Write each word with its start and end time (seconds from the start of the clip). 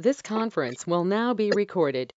This 0.00 0.22
conference 0.22 0.86
will 0.86 1.04
now 1.04 1.34
be 1.34 1.50
recorded. 1.50 2.14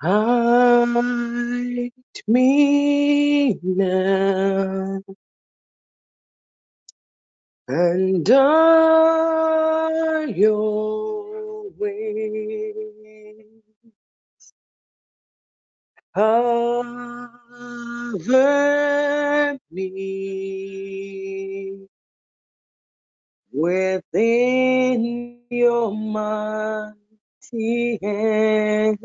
Hide 0.00 1.92
me 2.26 3.56
now 3.62 5.02
under 7.68 8.42
your 10.26 11.70
wings. 11.78 13.62
Cover 16.12 17.30
me 19.70 20.66
within 23.52 25.35
your 25.50 25.94
mighty 25.94 27.98
hand. 28.02 28.98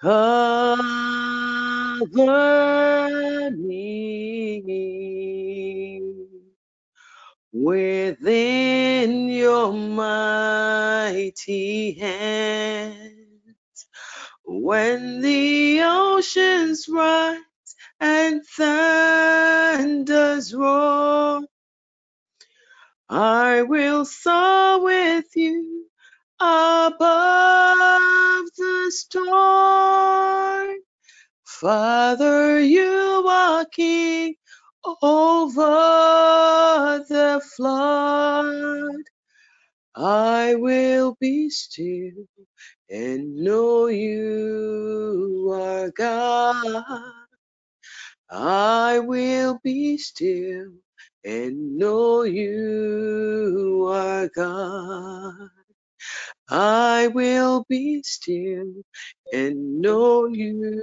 Cover 0.00 0.78
me 3.52 4.62
within 7.64 9.28
your 9.28 9.72
mighty 9.72 11.32
hand. 11.94 13.12
When 14.44 15.20
the 15.22 15.80
oceans 15.82 16.88
rise 16.88 17.40
and 18.00 18.42
thunders 18.46 20.54
roar, 20.54 21.42
I 23.08 23.62
will 23.62 24.04
soar 24.04 24.82
with 24.82 25.26
you 25.36 25.86
above 26.40 28.46
the 28.58 28.92
storm. 28.94 30.76
Father, 31.44 32.60
you 32.60 33.24
are 33.28 33.66
king 33.66 34.34
over 35.02 35.64
the 37.08 37.42
flood. 37.56 39.04
I 39.96 40.54
will 40.56 41.16
be 41.20 41.50
still 41.50 42.26
and 42.90 43.36
know 43.36 43.86
you 43.88 45.50
are 45.54 45.90
God. 45.90 46.84
I 48.30 49.00
will 49.00 49.60
be 49.64 49.98
still 49.98 50.72
and 51.24 51.78
know 51.78 52.24
you 52.24 53.86
are 53.90 54.28
God. 54.34 55.34
I 56.50 57.08
will 57.08 57.66
be 57.68 58.02
still 58.04 58.72
and 59.32 59.80
know 59.80 60.26
you 60.28 60.82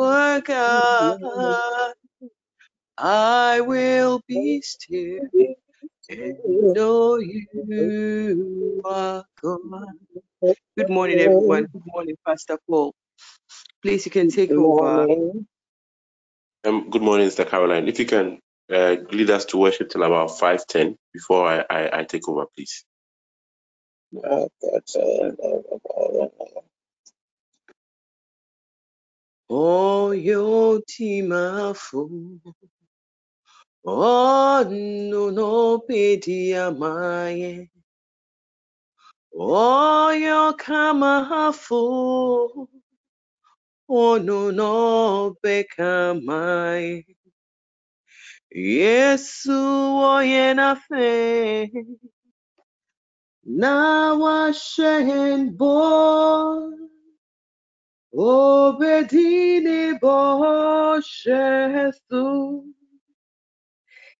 are 0.00 0.40
God. 0.42 1.87
I 2.98 3.60
will 3.60 4.22
be 4.28 4.62
still 4.62 5.20
and 6.10 6.38
know 6.74 7.18
you 7.18 8.82
are 8.84 9.24
God. 9.42 9.60
Good 10.76 10.90
morning, 10.90 11.20
everyone. 11.20 11.66
Good 11.72 11.82
morning, 11.86 12.16
Pastor 12.26 12.58
Paul. 12.68 12.94
Please, 13.82 14.06
you 14.06 14.12
can 14.12 14.30
take 14.30 14.50
Good 14.50 14.58
over. 14.58 15.06
Um, 16.64 16.90
good 16.90 17.02
morning, 17.02 17.28
Mr. 17.28 17.48
Caroline. 17.48 17.88
If 17.88 18.00
you 18.00 18.06
can 18.06 18.40
uh, 18.72 18.96
lead 19.12 19.30
us 19.30 19.44
to 19.46 19.58
worship 19.58 19.90
till 19.90 20.02
about 20.02 20.30
5.10 20.30 20.96
before 21.12 21.46
I, 21.48 21.64
I, 21.70 22.00
I 22.00 22.04
take 22.04 22.28
over, 22.28 22.46
please. 22.56 22.84
That's, 24.12 24.96
uh, 24.96 25.32
Oyo 29.50 30.80
timafo 30.86 32.02
Onu 32.04 32.40
no 32.44 32.54
pedi 35.86 36.54
amaye 36.54 37.70
Oyo 39.32 40.52
kamafo 40.62 41.82
Onu 43.88 44.52
no 44.52 45.36
bekamaye 45.42 47.06
Yesu 48.52 49.56
oye 50.16 50.54
na 50.54 50.74
fe 50.74 51.70
Na 53.44 54.14
washen 54.14 55.56
bo 55.56 56.72
Obedini 58.12 59.98
bo 60.00 60.18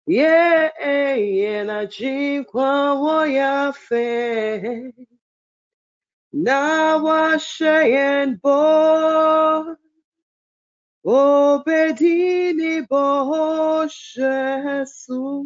shesu 0.08 1.20
Ye 1.38 1.64
na 1.64 1.84
jikwa 1.86 2.94
woya 2.94 3.72
fe 3.72 4.92
na 6.32 6.96
washayen 6.96 8.40
bo 8.42 9.76
obedini 11.04 12.88
bo 12.88 13.86
shesu 13.88 15.44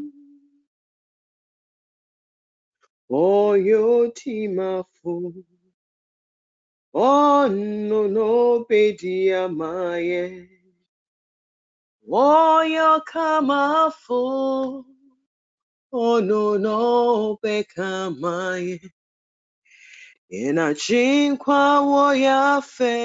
oyo 3.11 4.09
timafu 4.15 5.35
amaye 9.35 10.23
oyo 12.11 13.01
kamafu 13.05 14.85
ono 15.93 16.59
no 16.59 17.39
bekamaye 17.43 18.81
Inachinkwa 20.33 21.81
woyafe 21.81 22.97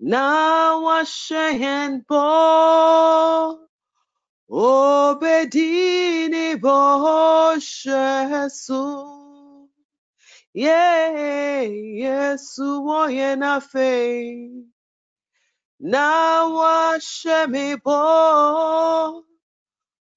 na 0.00 0.74
washen 0.84 2.02
bo 2.08 3.68
obedini 4.50 6.56
bo 6.60 7.54
shesu 7.60 8.84
ye 10.54 10.82
yesu 12.02 12.84
woyenafe 12.86 13.90
na 14.50 14.79
washemi 15.80 17.76
bo 17.84 19.24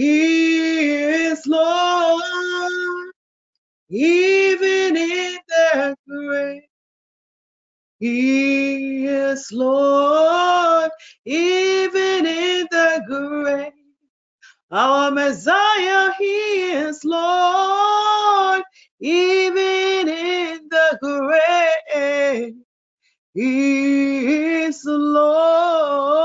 He 0.00 0.92
is 1.30 1.46
Lord. 1.46 3.02
even 3.90 4.96
in 4.96 5.38
the 5.48 5.96
grave. 6.08 6.62
He 8.00 9.06
is 9.06 9.50
Lord, 9.52 10.90
even 11.26 12.26
in 12.26 12.68
the 12.70 13.04
grave. 13.08 13.72
Our 14.70 15.10
Messiah, 15.12 16.12
He 16.18 16.72
is 16.72 17.04
Lord, 17.04 18.64
even 19.00 20.08
in 20.08 20.68
the 20.70 20.98
grave. 21.02 22.54
He 23.34 24.62
is 24.64 24.82
Lord, 24.86 26.18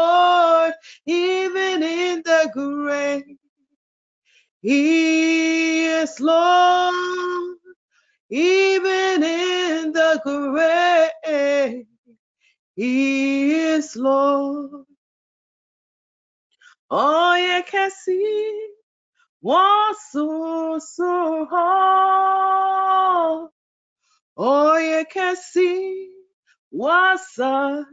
even 1.07 1.83
in 1.83 2.23
the 2.25 2.51
grave. 2.53 3.34
He 4.65 5.85
is 5.87 6.19
Lord, 6.21 6.95
even 8.29 9.23
in 9.23 9.93
the 9.93 10.21
grave. 10.25 11.85
He 12.75 13.53
is 13.53 13.95
Lord. 13.95 14.85
Oye 16.91 17.63
kasi 17.69 18.23
wasu 19.43 20.79
suho. 20.81 21.69
Oye 24.37 25.05
so. 25.35 26.05
wasa 26.71 27.85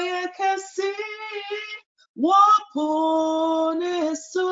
you 0.00 0.28
can 0.36 0.58
see 0.60 0.94
wɔponeso 2.24 4.46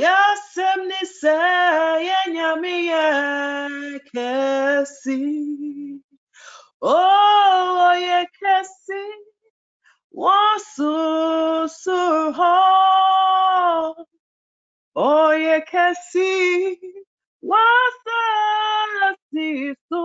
yɛasɛm 0.00 0.80
ne 0.88 1.00
sɛ 1.18 1.36
yɛ 2.08 2.18
nyame 2.34 2.74
yɛ 2.90 3.04
kɛsi 4.10 5.18
oo 6.80 7.08
wassu. 10.20 10.20
oh, 10.20 10.22
wɔsusur 10.22 12.16
hɔ 12.38 12.54
ɔyɛ 14.96 15.56
kɛsi 15.70 16.30
wasasi 17.48 19.48
so 19.88 20.04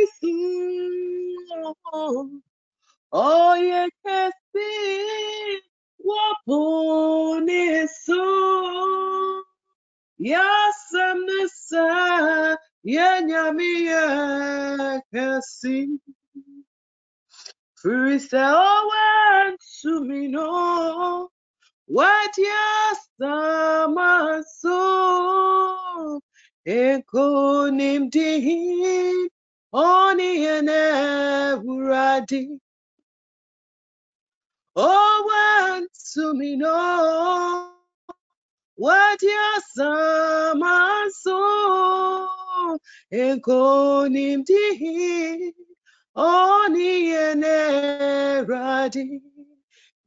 All 3.12 3.57
you 3.57 3.89
could 4.06 4.31
see 4.56 5.60
was 6.00 6.36
bonus 6.48 7.92
so. 8.06 9.44
Yes, 10.19 10.75
I'm 10.95 11.25
the 11.25 11.50
side. 11.54 12.57
Yeah, 12.83 13.21
nyami, 13.24 13.86
yeah, 13.86 15.00
can 15.13 15.42
see. 15.42 15.98
Free 17.75 18.19
say, 18.19 18.38
oh, 18.42 19.57
to 19.81 20.06
me, 20.06 20.27
no 20.27 21.30
what? 21.94 22.34
Yasamaso 23.22 23.62
ekonim 26.66 28.10
Oh, 29.75 30.01
oni 30.06 30.30
enewuradi 30.54 32.42
owa 34.75 35.80
nsumino 35.81 36.78
what? 38.78 39.22
Yasamaso 39.38 40.60
ekonim 43.12 44.44
dihin 44.48 45.54
oni 46.16 47.10
eneradi 47.30 49.06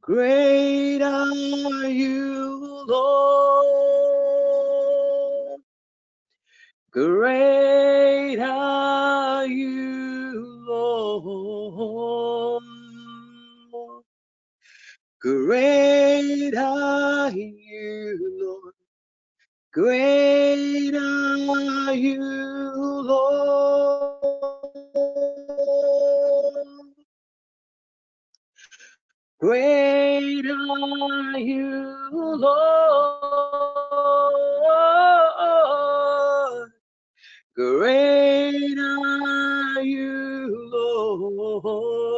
Great 0.07 1.01
are 1.01 1.89
you, 1.89 2.85
Lord. 2.87 3.67
Great 6.91 8.39
are 8.39 9.45
you, 9.45 10.63
Lord. 10.65 12.63
Great 15.19 16.55
are 16.55 17.29
you, 17.31 18.17
Lord. 18.39 18.75
Great 19.73 20.95
are 20.95 21.93
you, 21.93 22.23
Lord. 23.03 24.23
Great 29.39 30.47
are 30.49 31.37
you, 31.37 31.95
Lord. 32.11 32.71
Great 37.55 38.79
are 38.79 39.81
you, 39.83 40.69
Lord. 40.73 42.17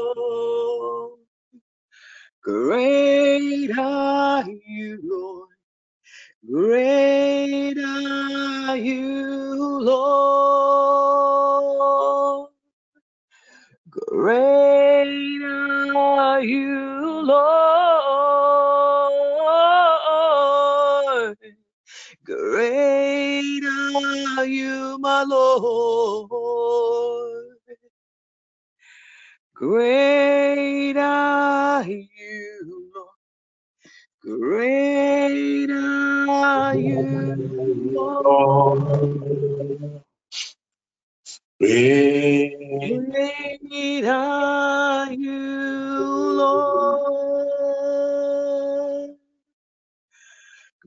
Great 2.41 3.77
are 3.77 4.45
you, 4.49 5.01
Lord. 5.03 5.49
Great 6.49 7.77
are 7.79 8.77
you, 8.77 9.81
Lord. 9.81 11.38
Great 14.19 15.43
are 15.95 16.41
you, 16.43 17.23
Lord. 17.23 17.39
Great 22.25 23.61
are 23.65 24.45
you, 24.45 24.97
my 24.99 25.23
Lord. 25.23 26.29
Great 29.55 30.97
are 30.97 31.83
you, 31.85 32.91
Lord. 32.95 33.09
Great 34.23 35.71
are 35.71 36.75
you, 36.75 37.35
Lord. 37.93 39.09
Great 41.59 43.01
are 44.05 45.11
you, 45.11 46.37
Lord. 46.37 47.09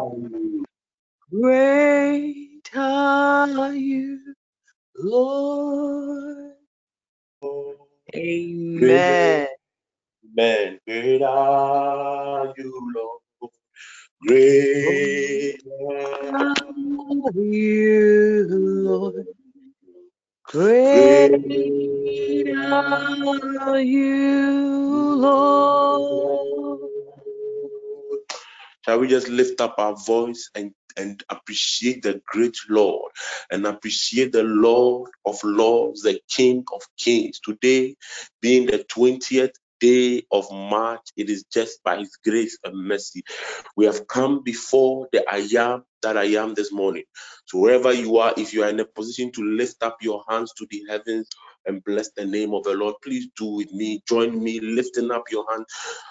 Great 1.31 2.71
are 2.77 3.75
you, 3.75 4.35
Lord. 4.97 6.55
Amen. 8.17 9.49
Amen. 10.39 10.79
Great 10.87 11.23
are 11.23 12.53
you, 12.59 12.93
Lord. 12.95 13.53
Great 14.23 15.63
are 15.67 16.55
you, 17.35 18.47
Lord. 18.49 19.27
Great 20.45 21.33
are 22.55 23.81
you, 23.81 25.15
Lord. 25.17 26.91
Shall 28.85 28.99
we 29.01 29.09
just 29.09 29.29
lift 29.29 29.63
up 29.63 29.77
our 29.79 29.97
voice 29.97 30.51
and, 30.55 30.73
and 30.99 31.23
appreciate 31.31 32.03
the 32.03 32.21
great 32.27 32.59
Lord 32.69 33.11
and 33.51 33.67
appreciate 33.67 34.33
the 34.33 34.43
Lord 34.43 35.11
of 35.25 35.43
Lords, 35.45 36.03
the 36.03 36.21
King 36.29 36.63
of 36.75 36.83
Kings? 36.99 37.41
Today, 37.41 37.97
being 38.43 38.67
the 38.67 38.85
20th 38.95 39.55
day 39.81 40.25
of 40.33 40.51
March, 40.51 41.03
it 41.17 41.31
is 41.31 41.45
just 41.53 41.83
by 41.85 41.99
His 41.99 42.17
grace 42.25 42.59
and 42.65 42.77
mercy. 42.87 43.23
We 43.77 43.87
have 43.87 44.07
come 44.07 44.43
before 44.43 45.09
the 45.13 45.25
I 45.29 45.47
am 45.59 45.85
that 46.03 46.17
I 46.17 46.25
am 46.25 46.55
this 46.55 46.73
morning. 46.73 47.05
So, 47.47 47.59
wherever 47.59 47.93
you 47.93 48.19
are, 48.19 48.35
if 48.37 48.55
you 48.55 48.65
are 48.65 48.71
in 48.71 48.81
a 48.81 48.85
position 48.85 49.33
to 49.33 49.43
lift 49.43 49.83
up 49.83 49.99
your 50.03 50.25
hands 50.29 50.53
to 50.59 50.67
the 50.71 50.85
heavens 50.89 51.29
and 51.67 51.83
bless 51.85 52.11
the 52.13 52.25
name 52.27 52.55
of 52.55 52.65
the 52.65 52.75
Lord, 52.75 52.97
please 53.03 53.29
do 53.37 53.47
with 53.47 53.73
me. 53.73 54.03
Join 54.09 54.43
me 54.43 54.61
lifting 54.61 55.11
up 55.11 55.25
your 55.31 55.47
hand 55.51 55.65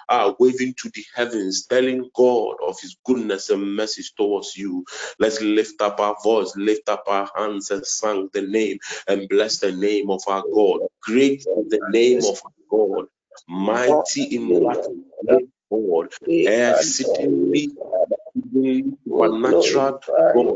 uh, 0.08 0.32
waving 0.38 0.74
to 0.82 0.90
the 0.90 1.04
heavens, 1.14 1.66
telling 1.66 2.10
God 2.14 2.56
of 2.66 2.78
His 2.80 2.96
goodness 3.04 3.50
and 3.50 3.76
mercy 3.76 4.02
towards 4.16 4.56
you. 4.56 4.84
Let's 5.18 5.40
lift 5.40 5.80
up 5.82 6.00
our 6.00 6.16
voice, 6.22 6.52
lift 6.56 6.88
up 6.88 7.04
our 7.08 7.28
hands, 7.36 7.70
and 7.70 7.86
sing 7.86 8.28
the 8.32 8.42
name 8.42 8.78
and 9.08 9.28
bless 9.28 9.58
the 9.58 9.72
name 9.72 10.10
of 10.10 10.22
our 10.28 10.44
God. 10.52 10.80
Great 11.02 11.44
the 11.44 11.80
name 11.90 12.18
of 12.18 12.40
God, 12.70 13.06
mighty 13.48 14.24
in 14.36 14.58
God, 15.70 16.12
exceedingly 16.46 17.70
supernatural 19.06 20.00
God, 20.34 20.46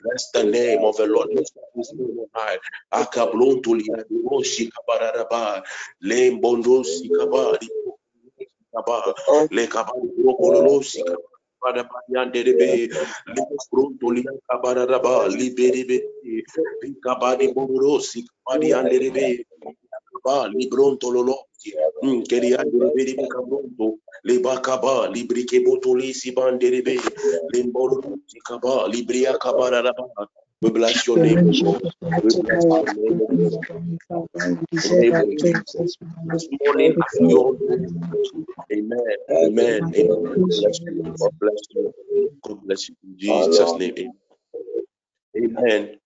Bless 0.02 0.30
the 0.34 0.44
name 0.44 0.84
of 0.84 0.96
the 0.96 1.06
Lord. 1.06 1.30
Lift 1.34 1.56
up 1.58 1.70
his 1.76 1.92
name 1.94 2.18
on 2.20 2.28
high. 2.34 2.58
Akablonto 2.92 3.74
liasi 3.76 4.16
o 4.30 4.42
si 4.42 4.70
kaba 4.70 5.12
raba. 5.16 5.62
Lembondo 6.02 6.84
si 6.84 7.10
kaba 7.10 7.58
di 7.60 7.68
kaba. 8.74 9.14
Leka 9.50 9.84
ba 9.88 9.94
di 10.02 10.10
boko 10.24 10.48
lolo 10.54 10.82
si 10.82 11.02
kaba. 11.04 11.28
Pada 11.62 11.84
padian 11.90 12.32
de 12.32 12.42
de 12.44 12.54
be. 12.60 12.70
Leka 13.34 13.62
bronto 13.72 14.08
liasi 14.12 14.40
kaba 14.50 14.74
raba. 14.86 15.28
Libere 15.28 15.84
be. 15.88 15.98
Kabadi 17.04 17.52
Borosi, 17.54 18.24
Kabadi 18.46 18.72
Anderebe, 18.74 19.44
Kaba, 20.24 20.48
Libronto 20.54 21.10
Lolosi, 21.12 21.53
Hmm, 22.02 22.22
Keria 22.30 22.58
Derebe 22.64 23.28
Cabronto, 23.28 23.98
Libakaba, 24.26 25.08
Librike 25.14 25.64
Botoli 25.64 26.12
Sibanderebe, 26.14 26.98
Limboro, 27.54 28.02
Kaba, 28.46 28.88
Libria 28.88 29.38
Kabara. 29.38 29.92
We 30.62 30.70
bless 30.70 31.06
your 31.06 31.18
name, 31.18 31.40
Lord. 31.64 31.82
We 32.22 32.30
bless 32.32 32.66
your 32.80 32.88
name, 32.94 33.20
Lord. 33.28 33.66
In 34.72 34.80
the 34.82 34.96
name 34.96 35.20
of 35.22 35.36
Jesus. 35.38 35.96
This 36.32 36.48
morning, 36.64 36.92
as 36.98 37.20
we 37.20 37.34
all 37.34 37.54
know, 37.60 37.78
Amen. 38.72 39.16
Amen. 39.44 39.88
Amen. 39.94 40.48
Bless 40.58 40.80
you. 40.86 41.14
God 41.20 41.30
bless 41.40 41.60
you. 41.74 41.94
God 42.44 42.58
bless 42.66 42.88
you. 42.88 42.96
In 43.04 43.18
Jesus' 43.18 43.76
name. 43.76 44.14
Amen. 45.36 45.98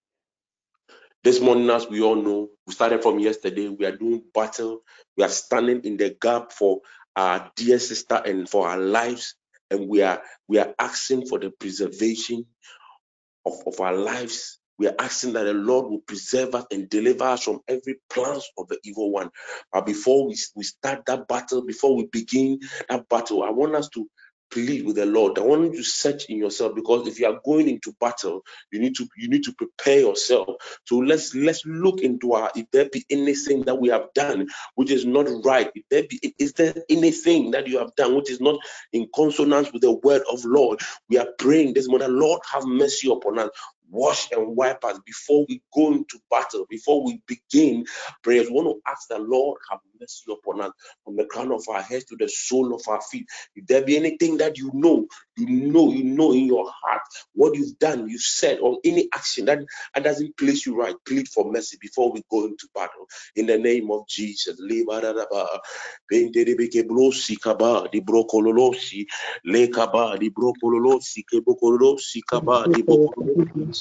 This 1.28 1.42
morning, 1.42 1.68
as 1.68 1.86
we 1.86 2.00
all 2.00 2.14
know, 2.16 2.48
we 2.66 2.72
started 2.72 3.02
from 3.02 3.18
yesterday. 3.18 3.68
We 3.68 3.84
are 3.84 3.94
doing 3.94 4.22
battle. 4.32 4.80
We 5.14 5.24
are 5.24 5.28
standing 5.28 5.82
in 5.84 5.98
the 5.98 6.16
gap 6.18 6.52
for 6.52 6.80
our 7.16 7.52
dear 7.54 7.78
sister 7.78 8.14
and 8.24 8.48
for 8.48 8.66
our 8.66 8.78
lives, 8.78 9.34
and 9.70 9.90
we 9.90 10.00
are 10.00 10.22
we 10.48 10.58
are 10.58 10.74
asking 10.78 11.26
for 11.26 11.38
the 11.38 11.50
preservation 11.50 12.46
of, 13.44 13.52
of 13.66 13.78
our 13.78 13.94
lives. 13.94 14.58
We 14.78 14.88
are 14.88 14.94
asking 14.98 15.34
that 15.34 15.44
the 15.44 15.52
Lord 15.52 15.90
will 15.90 16.00
preserve 16.00 16.54
us 16.54 16.64
and 16.70 16.88
deliver 16.88 17.24
us 17.24 17.42
from 17.42 17.60
every 17.68 17.96
plans 18.08 18.48
of 18.56 18.68
the 18.68 18.78
evil 18.82 19.12
one. 19.12 19.28
But 19.70 19.84
before 19.84 20.26
we, 20.26 20.36
we 20.56 20.64
start 20.64 21.04
that 21.08 21.28
battle, 21.28 21.60
before 21.66 21.94
we 21.94 22.06
begin 22.06 22.60
that 22.88 23.06
battle, 23.10 23.42
I 23.42 23.50
want 23.50 23.74
us 23.74 23.90
to 23.90 24.08
plead 24.50 24.86
with 24.86 24.96
the 24.96 25.06
Lord. 25.06 25.38
I 25.38 25.42
want 25.42 25.64
you 25.72 25.78
to 25.78 25.84
search 25.84 26.26
in 26.26 26.38
yourself 26.38 26.74
because 26.74 27.06
if 27.08 27.20
you 27.20 27.26
are 27.26 27.40
going 27.44 27.68
into 27.68 27.94
battle, 28.00 28.42
you 28.72 28.80
need 28.80 28.96
to 28.96 29.08
you 29.16 29.28
need 29.28 29.44
to 29.44 29.52
prepare 29.54 30.00
yourself. 30.00 30.56
So 30.86 30.98
let's 30.98 31.34
let's 31.34 31.64
look 31.66 32.00
into 32.00 32.34
our 32.34 32.50
if 32.56 32.70
there 32.72 32.88
be 32.90 33.04
anything 33.10 33.62
that 33.62 33.76
we 33.76 33.88
have 33.90 34.08
done 34.14 34.48
which 34.76 34.90
is 34.90 35.06
not 35.06 35.28
right. 35.44 35.70
If 35.74 35.84
there 35.90 36.04
be 36.04 36.34
is 36.38 36.54
there 36.54 36.74
anything 36.90 37.52
that 37.52 37.68
you 37.68 37.78
have 37.78 37.94
done 37.96 38.16
which 38.16 38.30
is 38.30 38.40
not 38.40 38.58
in 38.92 39.08
consonance 39.14 39.72
with 39.72 39.82
the 39.82 39.92
word 39.92 40.22
of 40.30 40.44
Lord, 40.44 40.80
we 41.08 41.18
are 41.18 41.28
praying 41.38 41.74
this 41.74 41.88
morning, 41.88 42.18
Lord, 42.18 42.40
have 42.52 42.64
mercy 42.66 43.10
upon 43.10 43.38
us. 43.38 43.50
Wash 43.90 44.30
and 44.32 44.56
wipe 44.56 44.84
us 44.84 45.00
before 45.06 45.46
we 45.48 45.62
go 45.74 45.92
into 45.92 46.18
battle, 46.30 46.66
before 46.68 47.04
we 47.04 47.20
begin 47.26 47.84
prayers. 48.22 48.48
We 48.48 48.54
want 48.54 48.68
to 48.68 48.90
ask 48.90 49.08
the 49.08 49.18
Lord 49.18 49.58
have 49.70 49.80
mercy 50.00 50.32
upon 50.32 50.62
us 50.62 50.72
from 51.04 51.16
the 51.16 51.24
crown 51.24 51.52
of 51.52 51.64
our 51.68 51.82
heads 51.82 52.04
to 52.06 52.16
the 52.16 52.28
sole 52.28 52.74
of 52.74 52.82
our 52.88 53.00
feet. 53.02 53.26
If 53.54 53.66
there 53.66 53.84
be 53.84 53.96
anything 53.96 54.38
that 54.38 54.58
you 54.58 54.70
know, 54.74 55.06
you 55.36 55.46
know, 55.48 55.92
you 55.92 56.04
know 56.04 56.32
in 56.32 56.46
your 56.46 56.70
heart 56.82 57.02
what 57.34 57.54
you've 57.56 57.78
done, 57.78 58.08
you 58.08 58.18
said, 58.18 58.58
or 58.60 58.78
any 58.84 59.08
action 59.14 59.46
that, 59.46 59.60
that 59.94 60.04
doesn't 60.04 60.36
place 60.36 60.66
you 60.66 60.78
right, 60.80 60.94
plead 61.06 61.28
for 61.28 61.50
mercy 61.50 61.78
before 61.80 62.12
we 62.12 62.22
go 62.30 62.46
into 62.46 62.68
battle. 62.74 63.06
In 63.36 63.46
the 63.46 63.58
name 63.58 63.90
of 63.90 64.06
Jesus. 64.08 64.58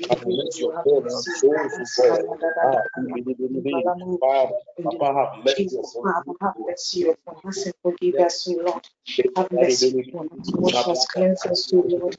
have 0.09 0.23
mercy 0.27 0.63
upon 0.65 1.03
our 1.13 1.23
souls 1.23 1.73
O 1.81 1.85
God 1.97 2.25
ah 2.63 2.83
bidi 2.97 3.21
bidi 3.25 3.47
bidi 3.65 3.81
Papa 4.83 5.07
have 5.13 5.33
mercy 5.45 5.77
upon 5.77 6.05
have 6.41 6.55
mercy 6.59 7.03
upon 7.09 7.37
us 7.47 7.65
and 7.65 7.75
forgive 7.83 8.19
us, 8.19 8.47
O 8.49 8.53
Lord. 8.63 8.83
Have 9.35 9.51
mercy 9.51 9.99
upon 9.99 10.29
us, 10.39 10.51
wash 10.55 10.87
us, 10.87 11.05
cleanse 11.07 11.45
us, 11.47 11.71
O 11.73 11.83
Lord. 11.87 12.15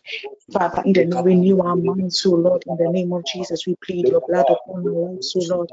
Father, 0.52 0.82
in 0.86 0.94
the 0.94 1.04
name, 1.06 1.24
renew 1.24 1.60
our 1.62 1.76
minds, 1.76 2.24
O 2.26 2.30
Lord. 2.32 2.64
In 2.66 2.76
the 2.76 2.88
name 2.88 3.12
of 3.12 3.24
Jesus, 3.24 3.66
we 3.66 3.76
plead 3.84 4.08
your 4.08 4.22
blood 4.22 4.46
upon 4.50 4.86
our 4.86 5.10
lives, 5.10 5.34
O 5.36 5.40
Lord. 5.42 5.72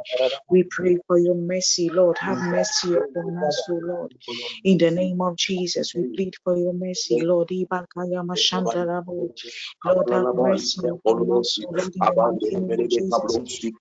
We 0.50 0.64
pray 0.70 0.98
for 1.08 1.20
your 1.20 1.36
mercy, 1.36 1.85
Lord. 1.90 2.18
Have 2.20 2.40
mercy 2.42 2.96
upon 2.96 3.38
us, 3.44 3.64
O 3.70 3.76
Lord. 3.76 4.14
In 4.64 4.78
the 4.80 4.92
name 4.92 5.22
of 5.22 5.38
Jesus, 5.38 5.96
we 5.96 6.06
plead 6.16 6.36
for 6.44 6.58
your 6.58 6.74
mercy, 6.74 7.22
Lord. 7.22 7.52
Lord, 9.86 10.08
have 10.12 10.28
mercy 10.34 10.88
upon 10.88 11.32
us, 11.40 11.60
Lord. 11.64 11.82
In 12.42 12.68
the 12.68 12.78
name 12.78 13.14
of 13.14 13.46
Jesus. 13.46 13.80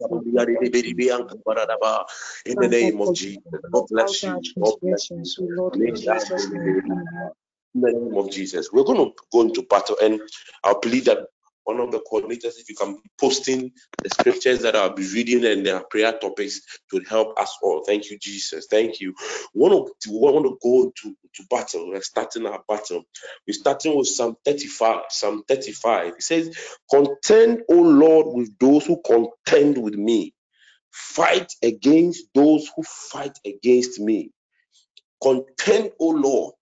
In 2.47 2.59
the 2.59 2.69
name 2.69 3.01
of 3.03 3.15
Jesus, 3.15 3.43
God 3.73 3.87
bless 3.91 4.27
you. 4.27 4.43
God 4.63 4.75
bless 4.83 5.11
you. 5.11 5.49
Lord, 5.57 5.77
in 5.77 5.95
Jesus' 5.95 6.49
name, 6.53 6.83
In 7.75 7.83
the 7.83 7.93
name 7.93 8.19
of 8.19 8.31
Jesus, 8.31 8.73
we're 8.73 8.85
going 8.85 8.99
to 8.99 9.13
go 9.33 9.43
into 9.43 9.63
battle, 9.63 9.97
and 10.03 10.21
I'll 10.65 10.81
plead 10.81 11.07
that 11.07 11.21
one 11.65 11.81
of 11.81 11.93
the 11.93 12.01
coordinators, 12.13 12.59
if 12.61 12.69
you 12.71 12.77
can 12.77 12.95
be 12.97 13.11
posting 13.21 13.73
the 14.03 14.11
scriptures 14.11 14.63
that 14.63 14.77
I'll 14.77 14.95
be 14.95 15.07
reading 15.13 15.45
and 15.47 15.67
their 15.67 15.83
prayer 15.91 16.13
topics 16.13 16.61
to 16.93 17.01
help 17.09 17.39
us 17.39 17.57
all. 17.63 17.85
Thank 17.87 18.11
you, 18.11 18.19
Jesus. 18.19 18.67
Thank 18.71 19.01
you. 19.01 19.15
We 19.55 19.63
want 19.63 19.93
to, 20.03 20.11
we 20.13 20.19
want 20.19 20.47
to 20.47 20.59
go 20.63 20.93
to, 21.03 21.17
to 21.35 21.45
battle. 21.51 21.91
We're 21.91 22.03
starting 22.03 22.47
our 22.47 22.63
battle. 22.69 23.05
We're 23.47 23.55
starting 23.55 23.97
with 23.99 24.09
Psalm 24.09 24.37
35. 24.45 25.03
Psalm 25.11 25.45
35. 25.49 26.09
It 26.15 26.23
says, 26.23 26.59
Contend, 26.91 27.63
O 27.71 27.75
Lord, 27.81 28.29
with 28.37 28.59
those 28.59 28.87
who 28.87 29.03
contend 29.07 29.79
with 29.79 29.95
me. 29.97 30.35
Fight 30.93 31.53
against 31.63 32.27
those 32.35 32.71
who 32.77 32.83
fight 32.85 33.39
against 33.47 34.01
me. 34.01 34.33
Contend, 35.23 35.93
O 36.01 36.09
Lord, 36.11 36.55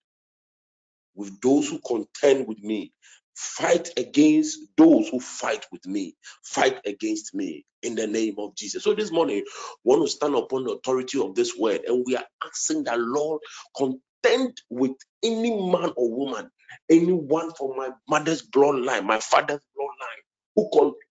with 1.16 1.40
those 1.42 1.71
who 1.71 1.80
contend 1.87 2.49
with 2.49 2.61
me. 2.62 2.92
Fight 3.36 3.90
against 3.99 4.58
those 4.76 5.08
who 5.08 5.21
fight 5.21 5.66
with 5.73 5.86
me. 5.86 6.16
Fight 6.45 6.80
against 6.86 7.34
me 7.34 7.64
in 7.82 7.97
the 7.97 8.06
name 8.06 8.36
of 8.38 8.56
Jesus. 8.56 8.84
So 8.84 8.95
this 8.95 9.12
morning, 9.12 9.45
we 9.84 9.90
want 9.97 10.02
to 10.04 10.10
stand 10.10 10.34
upon 10.36 10.64
the 10.64 10.73
authority 10.73 11.21
of 11.21 11.34
this 11.34 11.56
word 11.58 11.82
and 11.86 12.04
we 12.06 12.16
are 12.16 12.26
asking 12.47 12.84
that 12.84 13.00
Lord 13.00 13.40
contend 13.76 14.58
with 14.71 14.92
any 15.25 15.50
man 15.50 15.92
or 15.97 16.10
woman, 16.14 16.50
anyone 16.90 17.52
from 17.54 17.76
my 17.76 17.90
mother's 18.08 18.42
bloodline, 18.49 19.04
my 19.04 19.21
father's 19.21 19.62
bloodline, 19.78 20.23
who 20.56 20.71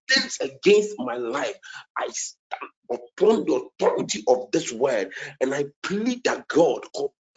contends 0.09 0.39
against 0.41 0.95
my 0.99 1.17
life. 1.17 1.55
I 1.97 2.09
stand 2.09 2.71
upon 2.91 3.45
the 3.45 3.67
authority 3.79 4.23
of 4.27 4.51
this 4.51 4.71
word 4.71 5.11
and 5.41 5.53
I 5.55 5.65
plead 5.83 6.23
that 6.25 6.47
God 6.47 6.85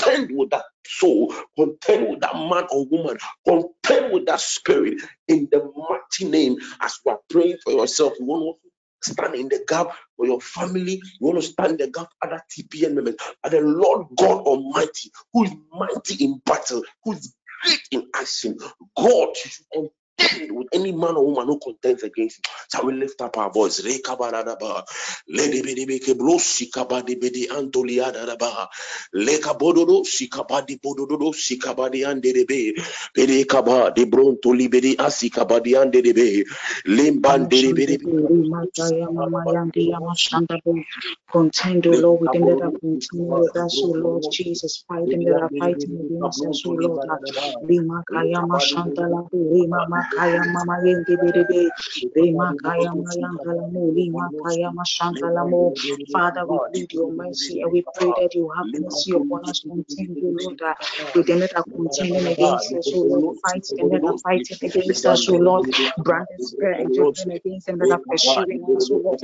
contend 0.00 0.30
with 0.36 0.50
that 0.50 0.64
soul, 0.86 1.34
contend 1.58 2.10
with 2.10 2.20
that 2.20 2.34
man 2.34 2.64
or 2.70 2.86
woman, 2.86 3.18
contend 3.46 4.12
with 4.12 4.26
that 4.26 4.40
spirit 4.40 5.02
in 5.28 5.48
the 5.50 5.60
mighty 5.76 6.30
name. 6.30 6.56
As 6.80 6.98
you 7.04 7.12
are 7.12 7.20
praying 7.30 7.58
for 7.64 7.72
yourself, 7.72 8.14
you 8.18 8.26
want 8.26 8.56
to 9.04 9.12
stand 9.14 9.34
in 9.36 9.48
the 9.48 9.64
gap 9.68 9.88
for 10.16 10.26
your 10.26 10.40
family, 10.40 10.94
you 10.94 11.26
want 11.26 11.40
to 11.40 11.46
stand 11.46 11.72
in 11.72 11.78
the 11.78 11.90
gap 11.90 12.08
for 12.22 12.28
other 12.28 12.42
TPN 12.52 12.94
members, 12.94 13.16
and 13.44 13.52
the 13.52 13.60
Lord 13.60 14.06
God 14.18 14.42
Almighty, 14.42 15.10
who 15.32 15.44
is 15.44 15.52
mighty 15.72 16.24
in 16.24 16.40
battle, 16.46 16.82
who 17.04 17.12
is 17.14 17.34
great 17.64 17.80
in 17.92 18.08
action, 18.16 18.58
God 18.96 19.36
should 19.36 19.52
with 20.50 20.68
any 20.74 20.92
man 20.92 21.16
or 21.16 21.26
woman 21.26 21.46
who 21.48 21.60
contends 21.60 22.02
against 22.04 22.38
him. 22.38 22.42
Shall 22.72 22.86
we 22.86 22.94
lift 22.94 23.20
up 23.22 23.36
our 23.38 23.50
voice? 23.52 23.80
Bododo. 30.82 31.32
Bedekaba 33.16 33.94
de 33.94 34.06
bronto. 34.06 34.52
Limbanderebede. 36.86 38.28
Contend, 41.24 41.86
Lord, 41.86 42.20
with 42.22 42.32
them 42.32 42.46
that 42.46 42.60
are 42.62 42.72
contending 42.80 43.38
with 43.40 43.56
us, 43.56 43.82
O 43.84 43.88
Lord 43.88 44.24
Jesus, 44.30 44.84
that 45.24 45.42
are 45.42 45.50
fighting 45.58 45.98
against 46.00 46.44
us, 46.46 46.62
O 46.66 46.72
Lord. 46.72 47.02
Makaya. 50.08 50.42
Father, 56.12 56.46
we 56.46 56.86
your 56.92 57.10
mercy 57.12 57.60
and 57.62 57.72
we 57.72 57.84
pray 57.94 58.12
that 58.16 58.34
you 58.34 58.50
have 58.56 58.68
mercy 58.74 59.12
upon 59.14 59.44
us. 59.44 59.64
Contend, 59.68 60.18
O 60.22 60.26
Lord, 60.40 60.56
that 60.60 60.78
are 61.56 61.64
contending 61.74 62.26
against 62.26 62.72
us, 62.74 62.92
O 62.94 63.00
Lord. 63.00 63.36
That 63.90 64.04
are 64.04 64.14
fighting 64.22 64.58
against 64.62 65.06
us, 65.06 65.28
O 65.28 65.34
Lord. 65.36 65.66
Brandon 65.98 66.40
spirit 66.40 66.80
and 66.80 66.92
judgment 66.94 67.40
against 67.44 67.66
them 67.66 67.78
that 67.80 67.90
are 67.90 68.00
pursuing 68.10 68.62
us, 68.76 68.90
O 68.92 68.96
Lord. 69.04 69.20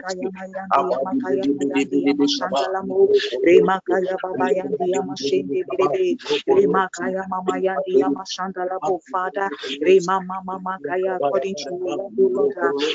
Kaya 0.00 0.28
mayanti, 0.34 0.84
lima 0.88 1.14
kaya 1.22 1.46
mayanti, 1.46 2.04
lima 2.04 2.26
shandala 2.28 2.82
mo, 2.86 3.08
lima 3.44 3.80
kaya 3.88 4.18
baba 4.22 4.52
yanti, 4.52 4.88
lima 4.92 5.14
shindi 5.16 5.64
bebe, 5.68 6.18
lima 6.50 6.88
kaya 6.92 7.24
mama 7.28 7.58
yanti, 7.60 7.98
lima. 8.00 8.24
Father, 9.16 9.50
according 11.16 11.56
to. 11.56 11.72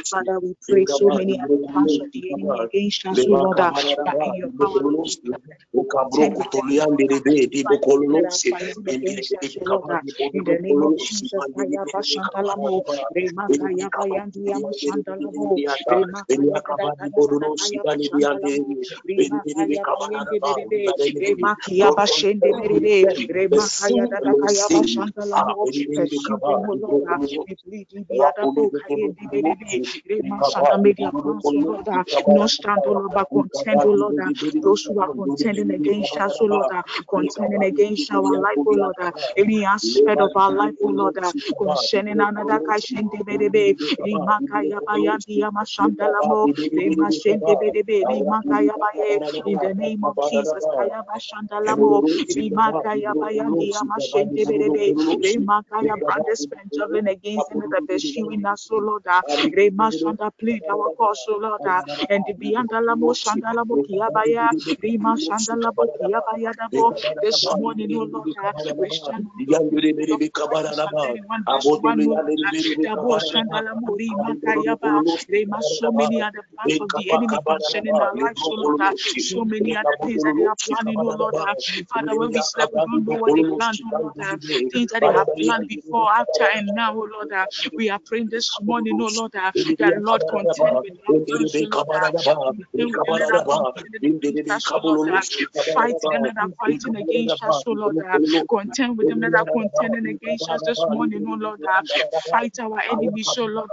Father, 0.10 0.40
we 0.42 0.56
pray 0.70 0.88
so 0.88 1.12
many 1.12 1.40
against 1.44 3.08
us, 3.08 3.28
Lord. 3.30 3.60
That 4.06 4.18
in 4.26 4.50
Rema 16.30 16.62
Kaya 16.78 17.52
Kaya 17.60 17.84
Bashantalamo, 17.88 18.78
Rema 19.08 19.44
Kaya 19.56 19.86
Bayandi 19.92 20.40
Berebe, 20.44 20.94
Rema 21.20 21.56
Kaya 21.64 21.92
Bashende 21.94 22.54
Berebe, 22.60 23.08
Rema 23.30 23.70
Dada 24.10 24.36
Kaya 24.42 24.70
Bashantalamo, 24.70 25.68
pursue 25.96 26.42
them, 26.46 26.66
O 26.70 26.74
Lord. 26.74 27.00
We 27.48 27.56
plead 27.66 27.88
in 27.94 28.06
the 28.10 28.24
other 28.24 28.48
book, 28.56 28.74
Kaya 28.84 29.10
Berebe, 29.14 29.82
Rema 30.10 30.42
Shana 30.44 30.82
Media 30.82 31.12
Council, 31.22 31.66
No 32.28 32.48
stand, 32.48 32.86
O 32.88 32.92
Lord, 32.94 33.14
contend, 33.34 33.86
O 33.86 33.92
Lord. 33.92 34.16
Those 34.64 34.86
who 34.86 35.00
are 35.02 35.10
contending 35.16 35.72
against 35.72 36.18
us, 36.18 36.42
O 36.42 36.46
Lord, 36.46 36.68
contending 37.10 37.64
against 37.64 38.12
our 38.12 38.34
life, 38.40 38.62
O 38.68 38.72
Lord, 38.72 38.96
any 39.38 39.66
aspect 39.66 40.22
of 40.22 40.32
our 40.36 40.52
life, 40.52 40.76
O 40.84 40.90
Lord, 40.90 41.16
concerning 41.58 42.20
another 42.22 42.62
Kashende 42.68 43.24
Berebe, 43.24 43.76
Rima 44.04 44.42
Kaya 44.50 44.82
Bayandi 44.82 45.40
Yamashanda 45.42 46.05
Shandalamo, 46.06 46.50
Lema 46.78 47.10
Shendebedebe, 47.12 48.08
Lima 48.08 48.44
Kayabaye, 48.50 49.20
in 49.46 49.60
the 49.60 49.74
name 49.76 50.04
of 50.06 50.20
Jesus, 50.22 50.68
Kayaba 50.78 51.18
Shandalamo, 51.20 52.04
Lima 52.36 52.74
Kayabaya, 52.84 53.50
Yama 53.60 53.96
Shendebedebe, 54.00 54.94
Lema 55.24 55.64
Kaya, 55.72 55.98
brothers, 55.98 56.48
friends, 56.48 56.78
javelin 56.78 57.08
against 57.12 57.50
them 57.50 57.60
that 57.72 57.84
pursuing 57.88 58.46
us, 58.46 58.66
so 58.68 58.78
Lord, 58.78 59.04
Lema 59.06 59.92
Shanda, 59.92 60.32
plead 60.40 60.64
our 60.72 60.92
cause, 60.98 61.24
so 61.26 61.38
Lord, 61.38 61.62
and 62.10 62.26
the 62.26 62.34
Biandalamo 62.34 63.14
Shandalamo 63.16 63.78
Kiabaya, 63.90 64.54
Lima 64.84 65.18
Shandalamo 65.18 65.88
Kiabaya 66.02 66.54
Dabo, 66.56 66.94
this 67.22 67.52
morning, 67.56 67.90
oh 67.96 68.08
Lord, 68.12 68.30
we 68.78 68.90
stand 68.92 69.28
on 69.28 69.46
the 69.48 69.56
verse 71.50 71.78
1, 71.82 72.06
Lord, 72.06 72.26
Dabo 72.86 73.20
Shandalamo, 73.20 73.98
Lima 73.98 74.36
Kayaba, 74.46 75.04
Lema, 75.32 75.62
so 75.62 75.92
many 75.96 76.22
the 76.34 76.44
plans 76.56 76.78
of 76.82 76.94
the 76.96 77.12
enemy 77.12 77.40
concerning 77.48 78.00
our 78.00 78.14
lives, 78.16 78.48
oh 78.50 78.56
ah. 78.56 78.56
so 78.56 78.56
Lord, 78.56 78.80
so 79.18 79.46
many 79.46 79.74
the 79.74 79.98
things 80.04 80.24
that 80.24 80.36
they 80.38 80.46
are 80.46 80.58
planning, 80.68 81.02
oh 81.04 81.16
Lord, 81.18 81.38
ah. 81.40 81.56
Father, 81.94 82.16
when 82.16 82.32
we 82.34 82.42
slept, 82.42 82.74
we 82.76 82.82
don't 82.82 83.06
know 83.06 83.16
what 83.16 83.36
they 83.36 83.44
planned, 83.56 83.80
oh 83.86 83.96
Lord, 84.02 84.16
things 84.72 84.92
that 84.92 85.02
they 85.02 85.10
have 85.10 85.28
planned 85.42 85.68
before, 85.68 86.12
after, 86.12 86.46
and 86.46 86.74
now, 86.74 86.94
oh 86.94 87.08
Lord, 87.12 87.32
ah. 87.34 87.48
we 87.76 87.90
are 87.90 88.00
praying 88.06 88.30
this 88.30 88.60
morning, 88.62 89.00
oh 89.02 89.08
Lord, 89.14 89.34
that 89.34 89.96
Lord 89.98 90.26
contend 90.28 90.82
with 90.82 90.94
our 91.08 91.16
plans, 91.30 91.58
oh 91.62 91.68
Lord, 91.70 91.86
contend 91.96 92.96
with 92.96 93.04
them 93.06 93.16
that 93.18 93.32
are 93.32 93.42
contending 93.76 94.52
us, 94.52 94.72
oh 94.84 94.96
fight 95.74 95.98
them 96.10 96.24
that 96.24 96.38
are 96.38 96.50
fighting 96.60 96.96
against 96.96 97.44
us, 97.44 97.64
oh 97.68 97.72
Lord, 97.74 97.96
contend 98.50 98.98
with 98.98 99.08
them 99.08 99.22
that 99.22 99.34
are 99.36 99.48
contending 99.52 100.08
against 100.08 100.50
us 100.50 100.62
this 100.64 100.86
morning, 100.88 101.24
oh 101.28 101.38
Lord, 101.40 101.62
fight 102.30 102.56
our 102.62 102.82
enemies, 102.92 103.36
oh 103.38 103.46
Lord, 103.46 103.72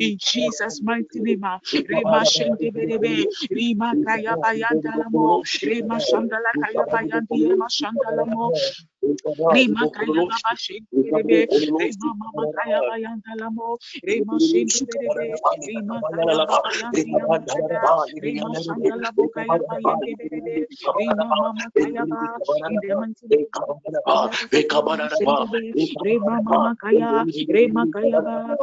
in 0.00 0.16
Jesus' 0.18 0.80
mighty 0.82 1.20
name, 1.20 1.44
Rema 1.72 2.24
Shende 2.24 2.70
Berebe, 2.74 3.26
Rima 3.50 3.94
Kaya 4.04 4.36
Bayandalamo, 4.36 5.42
Rema 5.62 5.96
Shandala 6.00 6.52
Kaya 6.60 6.86
Bayandi, 6.92 7.48
Rema 7.48 7.68
Shandalamo, 7.68 8.52
Rima 9.50 9.88
Kaya 9.92 10.24
Baba 10.26 10.56
Shende 10.56 10.98
Berebe, 11.04 11.46
Rema 11.78 12.14
Mama 12.18 12.48
Kaya 12.56 12.82
Bayandalamo, 12.82 13.78
Rema 14.06 14.38
Shende 14.40 14.82
Berebe, 14.88 15.38
Rima 15.66 16.02
Kaya 16.10 16.40
Baba 16.46 16.70
Yandi 16.76 17.16
Yamakaya, 17.16 17.94
Rema 18.22 18.52
Shandala 18.54 19.12
Bokaya 19.16 19.60
Bayende 19.68 20.16
Berebe, 20.18 20.66
Rima 20.96 21.34
Mama 21.36 21.70
Kaya 21.78 22.06
Ba, 22.10 22.38
in 22.68 22.80
the 22.80 22.90
mighty 22.92 23.28
name 23.28 23.46
of 23.56 23.62
Rema 26.00 26.40
Mama 26.42 26.76
Kaya, 26.80 27.26
Kaya 27.92 28.22
Ba, 28.22 28.58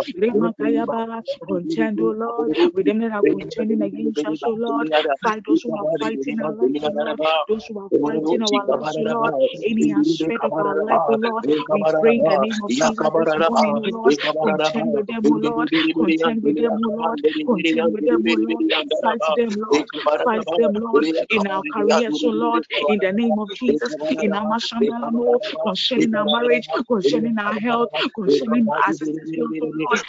Kaya 0.59 0.87
Ba, 0.87 1.23
contend, 1.47 1.99
O 2.01 2.11
Lord, 2.11 2.51
with 2.73 2.85
them 2.87 2.99
that 2.99 3.11
are 3.13 3.25
contending 3.31 3.81
against 3.83 4.25
us, 4.25 4.43
O 4.47 4.51
Lord, 4.51 4.89
fight 5.23 5.43
those 5.45 5.63
who 5.63 5.75
are 5.77 5.87
fighting 5.99 6.39
our 6.41 6.53
Lord, 6.53 7.21
those 7.47 7.65
who 7.67 7.79
are 7.79 7.91
fighting 8.01 8.41
our 8.41 8.57
lives, 8.57 8.95
O 8.99 9.03
Lord, 9.03 9.33
any 9.63 9.91
aspect 10.31 10.45
of 10.45 10.53
our 10.59 10.75
life, 10.85 11.01
O 11.07 11.13
Lord, 11.13 11.45
we 11.71 11.85
pray 11.99 12.15
in 12.17 12.27
the 12.27 12.37
name 12.37 12.61
of 12.63 12.73
Jesus 12.73 13.09
this 13.17 13.37
morning, 13.37 13.89
Lord, 13.91 14.15
contend 14.41 14.93
with 14.93 15.07
them, 15.07 15.29
O 15.29 15.35
Lord, 15.35 15.69
contend 15.97 16.43
with 16.43 16.57
them, 16.57 16.77
O 16.83 16.89
Lord, 16.97 17.21
contend 17.45 17.93
with 17.93 18.05
them, 18.05 18.23
O 18.27 18.33
Lord, 18.33 18.63
fight 19.01 19.23
them, 19.35 19.55
Lord, 19.55 19.87
fight 20.23 20.47
them, 20.57 20.73
Lord, 20.75 21.05
in 21.29 21.47
our 21.47 21.63
careers, 21.73 22.23
O 22.23 22.29
Lord, 22.29 22.65
in 22.87 22.99
the 23.01 23.11
name 23.11 23.37
of 23.39 23.51
Jesus, 23.53 23.95
in 24.19 24.33
our 24.33 24.45
Mashandalamo, 24.45 25.39
concerning 25.65 26.15
our 26.15 26.25
marriage, 26.25 26.69
concerning 26.87 27.37
our 27.39 27.53
health, 27.55 27.89
concerning 28.15 28.69
our 28.85 28.93
sisters' 28.93 29.31
health, 29.37 29.55
O 29.61 29.71
Lord, 29.75 30.01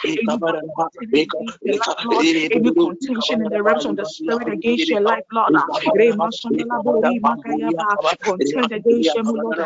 any 2.51 2.71
contention 2.79 3.41
in 3.41 3.49
the 3.49 3.63
realms 3.63 3.85
of 3.85 3.95
the 3.97 4.05
spirit 4.05 4.47
against 4.51 4.89
your 4.89 5.01
life, 5.01 5.23
Lord, 5.31 5.53
Rema 5.93 6.29
Shandalabo, 6.31 7.03
Rema 7.03 7.37
Kayaba, 7.45 7.97
contend 8.23 8.71
against 8.73 9.13
them, 9.13 9.29
O 9.31 9.33
Lord, 9.35 9.59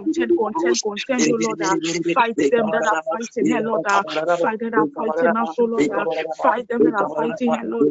contend, 0.00 0.32
contend, 0.36 0.80
contend, 0.82 1.26
O 1.30 1.34
oh 1.34 1.38
Lord, 1.40 1.62
uh, 1.62 1.76
fight 2.14 2.36
them 2.50 2.70
that 2.70 2.86
are 2.86 2.98
fighting 3.10 3.48
Lord, 3.64 3.82
uh, 3.86 4.02
fight 4.42 4.60
that 4.60 4.74
are 4.74 4.88
fighting 4.96 5.36
us, 5.36 5.54
O 5.58 5.64
Lord, 5.64 5.90
uh, 5.92 6.06
fight 6.42 6.68
them 6.68 6.82
that 6.84 6.94
are 6.94 7.08
fighting 7.16 7.56
Lord, 7.64 7.88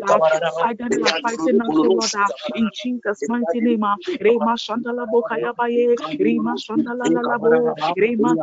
fight 0.58 0.78
them 0.78 0.90
that 0.94 1.04
are 1.04 1.16
fighting 1.22 1.62
us, 1.62 1.76
O 1.80 1.88
Lord, 1.88 2.12
in 2.56 2.70
Jesus' 2.74 3.26
mighty 3.28 3.62
name, 3.62 3.84
Rema 4.22 4.56
Shandalabo 4.56 5.24
Kayabaye, 5.30 5.98
Rema 6.20 6.56
Shandalalabo, 6.58 7.74
Rema 7.98 8.36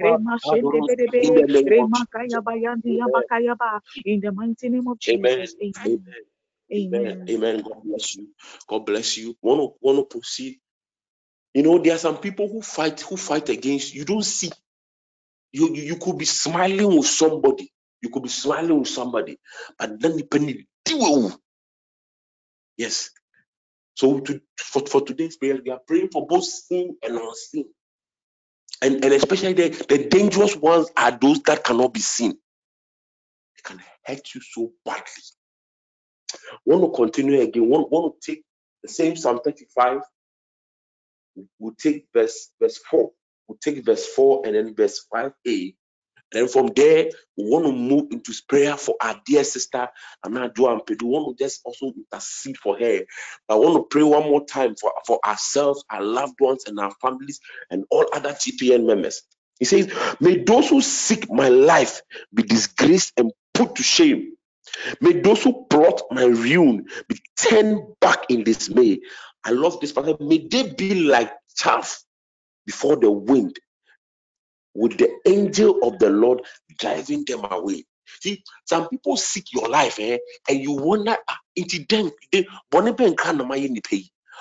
Rema 0.00 0.38
Shendebebe, 0.38 1.44
Rema 1.70 2.06
Kayabayandi 2.14 2.98
Yabakayaba, 3.00 3.80
in 4.04 4.20
the 4.20 4.32
mighty 4.32 4.68
name 4.68 4.88
of 4.88 4.98
Jesus. 4.98 5.56
Amen. 5.62 6.14
Amen. 6.72 7.16
Amen. 7.28 7.62
God 7.62 7.82
bless 7.84 8.16
you. 8.16 8.28
God 8.68 8.86
bless 8.86 9.16
you. 9.18 9.36
Want 9.42 9.60
to 9.60 9.76
want 9.80 9.98
to 9.98 10.04
proceed. 10.04 10.58
You 11.54 11.64
know, 11.64 11.78
there 11.78 11.94
are 11.94 11.98
some 11.98 12.18
people 12.18 12.48
who 12.48 12.62
fight 12.62 13.00
who 13.02 13.16
fight 13.18 13.50
against 13.50 13.94
you. 13.94 14.04
Don't 14.06 14.24
see. 14.24 14.52
You, 15.52 15.74
you 15.74 15.82
you 15.84 15.96
could 15.96 16.18
be 16.18 16.26
smiling 16.26 16.96
with 16.96 17.06
somebody. 17.08 17.72
You 18.02 18.10
could 18.10 18.24
be 18.24 18.30
smiling 18.30 18.78
with 18.80 18.88
somebody, 18.88 19.38
but 19.78 20.00
then 20.00 20.16
the 20.16 20.24
penny 20.24 20.66
Yes. 22.76 23.10
So 23.96 24.20
to, 24.20 24.40
for, 24.58 24.86
for 24.86 25.02
today's 25.02 25.36
prayer, 25.36 25.58
we 25.64 25.70
are 25.70 25.80
praying 25.86 26.10
for 26.12 26.26
both 26.26 26.44
seen 26.44 26.96
and 27.02 27.16
unseen. 27.18 27.66
And, 28.82 29.04
and 29.04 29.14
especially 29.14 29.54
the, 29.54 29.70
the 29.88 30.08
dangerous 30.08 30.56
ones 30.56 30.90
are 30.96 31.12
those 31.12 31.42
that 31.44 31.64
cannot 31.64 31.94
be 31.94 32.00
seen. 32.00 32.32
They 32.32 32.52
can 33.64 33.82
hurt 34.06 34.34
you 34.34 34.42
so 34.42 34.72
badly. 34.84 35.04
Want 36.66 36.84
to 36.84 36.96
continue 36.96 37.40
again? 37.40 37.68
Want, 37.68 37.90
want 37.92 38.14
to 38.20 38.32
take 38.32 38.44
the 38.82 38.88
same 38.90 39.16
Psalm 39.16 39.40
35? 39.44 40.00
We'll 41.58 41.74
take 41.78 42.06
verse 42.14 42.50
verse 42.60 42.78
4. 42.90 43.10
We'll 43.48 43.58
take 43.62 43.84
verse 43.84 44.06
4 44.06 44.44
and 44.46 44.56
then 44.56 44.74
verse 44.76 45.06
5a. 45.14 45.74
Then 46.32 46.48
from 46.48 46.68
there, 46.76 47.06
we 47.38 47.44
want 47.50 47.66
to 47.66 47.72
move 47.72 48.08
into 48.12 48.34
prayer 48.48 48.76
for 48.78 48.96
our 49.02 49.20
dear 49.26 49.44
sister, 49.44 49.88
and 50.24 50.34
We 51.00 51.08
want 51.08 51.38
to 51.38 51.44
just 51.44 51.62
also 51.64 51.92
intercede 51.96 52.58
for 52.58 52.78
her. 52.78 53.00
I 53.48 53.56
want 53.56 53.76
to 53.76 53.84
pray 53.90 54.04
one 54.04 54.24
more 54.24 54.46
time 54.46 54.76
for, 54.80 54.92
for 55.06 55.20
ourselves, 55.26 55.84
our 55.90 56.02
loved 56.02 56.40
ones, 56.40 56.64
and 56.68 56.80
our 56.80 56.92
families, 57.02 57.40
and 57.70 57.84
all 57.90 58.06
other 58.14 58.30
TPN 58.32 58.86
members. 58.86 59.22
He 59.58 59.66
says, 59.66 59.92
May 60.20 60.44
those 60.44 60.70
who 60.70 60.82
seek 60.82 61.30
my 61.32 61.50
life 61.50 62.02
be 62.34 62.44
disgraced 62.44 63.14
and 63.18 63.32
put 63.54 63.76
to 63.76 63.84
shame. 63.84 64.34
May 65.00 65.20
those 65.20 65.44
who 65.44 65.66
plot 65.70 66.02
my 66.10 66.24
ruin 66.24 66.86
be 67.08 67.18
turned 67.38 67.80
back 68.00 68.26
in 68.30 68.44
dismay. 68.44 69.00
I 69.44 69.52
love 69.52 69.80
this 69.80 69.92
part. 69.92 70.20
May 70.20 70.48
they 70.48 70.72
be 70.72 70.94
like 71.04 71.32
chaff 71.56 72.02
before 72.66 72.96
the 72.96 73.10
wind, 73.10 73.58
with 74.74 74.98
the 74.98 75.10
angel 75.26 75.80
of 75.82 75.98
the 76.00 76.10
Lord 76.10 76.42
driving 76.78 77.24
them 77.26 77.44
away. 77.50 77.84
See, 78.22 78.44
some 78.66 78.88
people 78.88 79.16
seek 79.16 79.52
your 79.54 79.68
life, 79.68 79.98
eh, 80.00 80.18
and 80.48 80.60
you 80.60 80.72
wonder 80.74 81.16
ah, 81.28 81.38
into 81.56 81.84
them. 81.88 82.10
They 82.32 82.46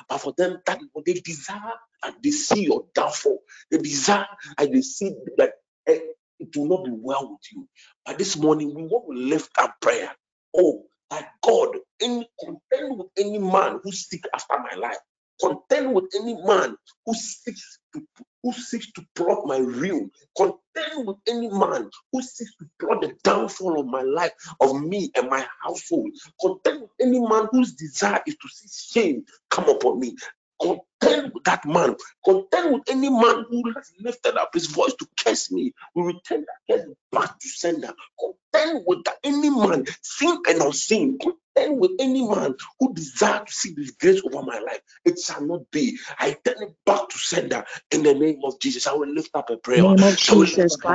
but 0.10 0.20
for 0.22 0.34
them, 0.38 0.58
that 0.66 0.80
they 1.06 1.14
desire 1.16 1.74
and 2.04 2.16
they 2.24 2.32
see 2.32 2.64
your 2.66 2.86
downfall. 2.96 3.40
They 3.72 3.80
desire 3.80 4.28
and 4.58 4.74
they 4.74 4.82
see 4.82 5.12
that 5.38 5.54
eh, 5.88 6.00
it 6.40 6.58
will 6.58 6.68
not 6.70 6.86
be 6.86 6.92
well 6.94 7.32
with 7.32 7.42
you. 7.54 7.68
But 8.06 8.18
this 8.20 8.38
morning, 8.38 8.74
we 8.76 8.84
want 8.84 9.06
to 9.18 9.24
lift 9.24 9.52
up 9.60 9.76
prayer. 9.82 10.12
Oh, 10.58 10.86
that 11.12 11.30
God, 11.44 11.78
any 12.02 12.30
contend 12.40 13.00
with 13.00 13.08
any 13.18 13.40
man 13.40 13.80
who 13.84 13.92
seeks 13.92 14.28
after 14.34 14.58
my 14.60 14.76
life, 14.76 14.98
contend 15.42 15.94
with 15.94 16.06
any 16.16 16.36
man 16.44 16.76
who 17.06 17.14
seeks 17.14 17.80
to 17.94 18.02
who 18.44 18.52
seeks 18.54 18.92
to 18.94 19.06
plot 19.16 19.46
my 19.46 19.58
ruin, 19.58 20.12
contend 20.38 21.08
with 21.08 21.18
any 21.28 21.50
man 21.50 21.90
who 22.12 22.22
seeks 22.22 22.56
to 22.58 22.66
plot 22.80 23.02
the 23.02 23.14
downfall 23.24 23.80
of 23.80 23.88
my 23.88 24.02
life, 24.02 24.32
of 24.62 24.82
me 24.82 25.12
and 25.16 25.30
my 25.30 25.46
household, 25.64 26.12
contend 26.42 26.82
with 26.82 26.92
any 27.02 27.20
man 27.20 27.48
whose 27.52 27.74
desire 27.74 28.22
is 28.28 28.36
to 28.36 28.50
see 28.50 29.00
shame 29.00 29.26
come 29.50 29.70
upon 29.70 30.00
me. 30.00 30.16
Contend 30.62 30.84
with 31.02 31.34
that 31.46 31.66
man. 31.66 31.96
Contend 32.26 32.74
with 32.74 32.84
any 32.90 33.10
man 33.10 33.46
who 33.50 33.64
has 33.76 33.92
lifted 34.00 34.38
up 34.38 34.52
his 34.54 34.68
voice 34.68 34.94
to 34.96 35.08
curse 35.24 35.52
me. 35.52 35.74
We 35.96 36.04
return 36.04 36.46
that 36.46 36.78
curse 36.78 36.90
back 37.12 37.40
to 37.40 37.48
sender. 37.50 37.94
Contend 38.20 38.84
with 38.88 39.04
that, 39.06 39.18
any 39.24 39.50
man, 39.50 39.86
sin 40.02 40.40
and 40.50 40.62
unseen. 40.62 41.20
Contend 41.20 41.80
with 41.80 41.92
any 42.00 42.28
man 42.28 42.56
who 42.80 42.94
desires 42.94 43.48
to 43.48 43.54
see 43.54 43.74
this 43.76 43.92
grace 43.92 44.22
over 44.26 44.44
my 44.46 44.60
life. 44.60 44.82
It 45.06 45.20
shall 45.20 45.42
not 45.46 45.70
be. 45.72 45.98
I 46.20 46.38
turn 46.46 46.64
it 46.64 46.76
back 46.86 47.10
to 47.10 47.18
sender 47.18 47.64
in 47.92 48.04
the 48.04 48.14
name 48.14 48.42
of 48.44 48.60
Jesus. 48.60 48.88
I 48.88 48.94
will 48.94 49.10
lift 49.14 49.32
up 49.36 49.50
a 49.50 49.58
prayer. 49.58 49.86
Name 50.18 50.44
of 50.46 50.62
Jesus. 50.62 50.88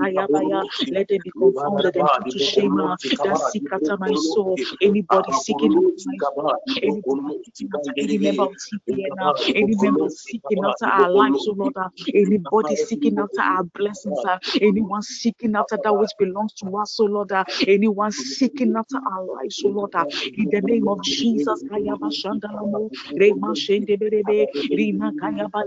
let 0.91 1.09
them 1.09 1.23
be 1.23 1.33
confounded 1.39 1.97
and 1.97 2.11
put 2.13 2.29
to 2.31 2.41
shame. 2.41 2.79
Ah, 2.81 2.97
that 3.25 3.39
seek 3.39 3.65
after 3.73 3.97
my 3.99 4.15
soul. 4.15 4.59
Anybody 4.83 5.33
seeking 5.33 5.77
after 5.77 6.01
my 6.05 6.15
soul. 6.27 6.57
Anybody 6.83 7.31
seeking 7.45 7.69
after 7.75 7.93
any 7.99 8.19
member 8.19 8.45
of 8.45 8.53
TPN, 8.57 9.33
any 9.55 9.75
member 9.77 10.09
seeking 10.11 10.65
after 10.65 10.87
our 10.87 11.11
lives, 11.11 11.47
oh 11.49 11.55
Lord. 11.57 11.75
Anybody 12.15 12.77
seeking 12.77 13.19
after 13.19 13.43
our 13.43 13.65
blessings, 13.65 14.23
anyone 14.61 15.03
seeking 15.03 15.57
after 15.57 15.79
that 15.83 15.95
which 15.95 16.13
belongs 16.19 16.55
to 16.55 16.77
us, 16.79 16.99
oh 17.01 17.07
Lord. 17.07 17.33
Ah, 17.33 17.45
anyone 17.67 18.13
seeking 18.13 18.75
after 18.77 18.99
our 18.99 19.25
lives, 19.25 19.63
oh 19.65 19.71
Lord. 19.71 19.93
Ah, 19.97 20.07
in 20.37 20.49
the 20.51 20.63
name 20.63 20.89
of 20.89 21.01
Jesus, 21.03 21.63
Kayaba 21.71 22.11
Shandalamo, 22.13 22.91
Rema 23.17 23.55
Shendeberebe, 23.55 24.49
Rima 24.73 25.13
Kayaba 25.23 25.65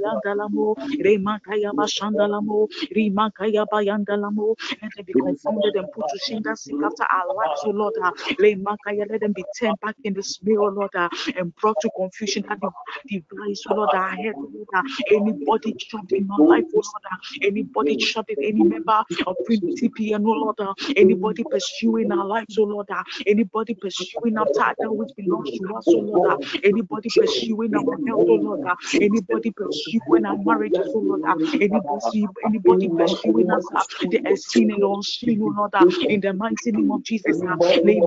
Yandalamo, 0.76 0.76
Rema 1.04 1.40
Kayaba 1.48 1.88
Shandalamo, 1.88 2.68
Rima 2.96 3.32
Kayaba 3.40 3.84
Yandalamo. 3.86 4.56
Let 4.82 4.96
them 4.96 5.06
be 5.06 5.16
confounded 5.16 5.76
and 5.76 5.92
put 5.92 6.08
to 6.10 6.20
shame 6.20 6.42
that 6.46 6.58
seek 6.60 6.78
after 6.84 7.04
our 7.04 7.34
lives, 7.36 7.64
oh 7.66 7.72
Lord. 7.72 7.96
Rema 8.40 8.78
Kaya, 8.86 9.06
let 9.10 9.22
them 9.22 9.34
be 9.34 9.46
turned 9.60 9.80
back 9.82 9.96
in 10.04 10.14
the 10.14 10.24
smear, 10.24 10.62
oh 10.62 10.68
Lord, 10.68 10.92
and 11.38 11.56
brought 11.56 11.80
to 11.82 11.90
confusion 11.92 12.46
that 12.50 12.60
device, 13.08 13.64
oh 13.68 13.74
Lord, 13.74 13.94
our 13.94 14.10
head, 14.12 14.36
oh 14.44 14.52
Lord. 14.54 14.86
Anybody 15.12 15.76
trapped 15.80 16.14
in 16.14 16.28
my 16.28 16.38
life, 16.40 16.66
oh 16.76 16.84
Lord. 16.84 17.04
Anybody 17.44 17.96
trapped 17.98 18.32
in 18.32 18.44
any 18.44 18.64
member 18.64 19.04
of 19.28 19.38
TPN, 19.82 20.26
oh 20.28 20.34
Lord. 20.34 20.58
Anybody 20.96 21.46
pursuing 21.46 22.12
our 22.12 22.26
lives, 22.26 22.58
oh 22.60 22.64
Lord. 22.64 22.88
Anybody 23.28 23.76
pursuing 23.76 24.38
after 24.38 24.64
that 24.82 24.94
which 24.96 25.12
belongs 25.18 25.52
to 25.54 25.66
us, 25.78 25.94
oh 25.96 26.00
Lord. 26.02 26.24
Anybody 26.64 27.12
pursuing 27.12 27.76
our 27.76 27.86
health, 28.08 28.24
oh 28.30 28.36
Lord. 28.36 28.62
Anybody 29.00 29.52
pursuing 29.52 30.26
our 30.26 30.38
marriages, 30.58 30.90
oh 30.96 31.00
Lord. 31.00 31.22
Anybody, 31.62 32.30
anybody 32.46 32.90
pursuing 32.90 33.50
us, 33.52 33.70
the 34.02 34.36
seen 34.36 34.72
and 34.72 34.84
unseen, 34.84 35.42
oh 35.44 35.54
Lord. 35.56 35.74
In 36.10 36.22
the 36.22 36.34
mighty 36.34 36.72
name 36.72 36.92
of 36.92 37.04
Jesus, 37.04 37.42
ah, 37.48 37.58
may 37.84 38.02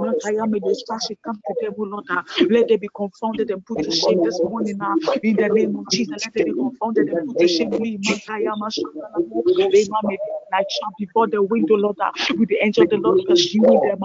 distraction 0.61 1.17
come 1.25 1.41
to 1.47 1.55
them, 1.61 1.75
Lord. 1.79 2.05
Ah. 2.11 2.25
Let 2.51 2.69
them 2.69 2.79
be 2.81 2.89
confounded 2.95 3.51
and 3.51 3.65
put 3.65 3.83
to 3.83 3.91
shame 3.93 4.21
this 4.23 4.43
morning 4.43 4.79
now. 4.79 4.95
In 5.23 5.37
the 5.37 5.49
name 5.49 5.77
of 5.77 5.89
Jesus, 5.89 6.23
let 6.25 6.35
them 6.35 6.45
be 6.45 6.53
confounded 6.59 7.09
and 7.09 7.21
put 7.27 7.39
to 7.39 7.47
shame. 7.47 7.71
Like 10.53 10.69
champ 10.69 10.97
before 10.99 11.29
the 11.29 11.43
window, 11.43 11.75
Lord, 11.77 11.97
with 12.37 12.49
the 12.49 12.57
angel 12.63 12.85
of 12.85 12.91
the 12.91 12.97
Lord 12.97 13.19
pursuing 13.27 13.81
them. 13.81 14.01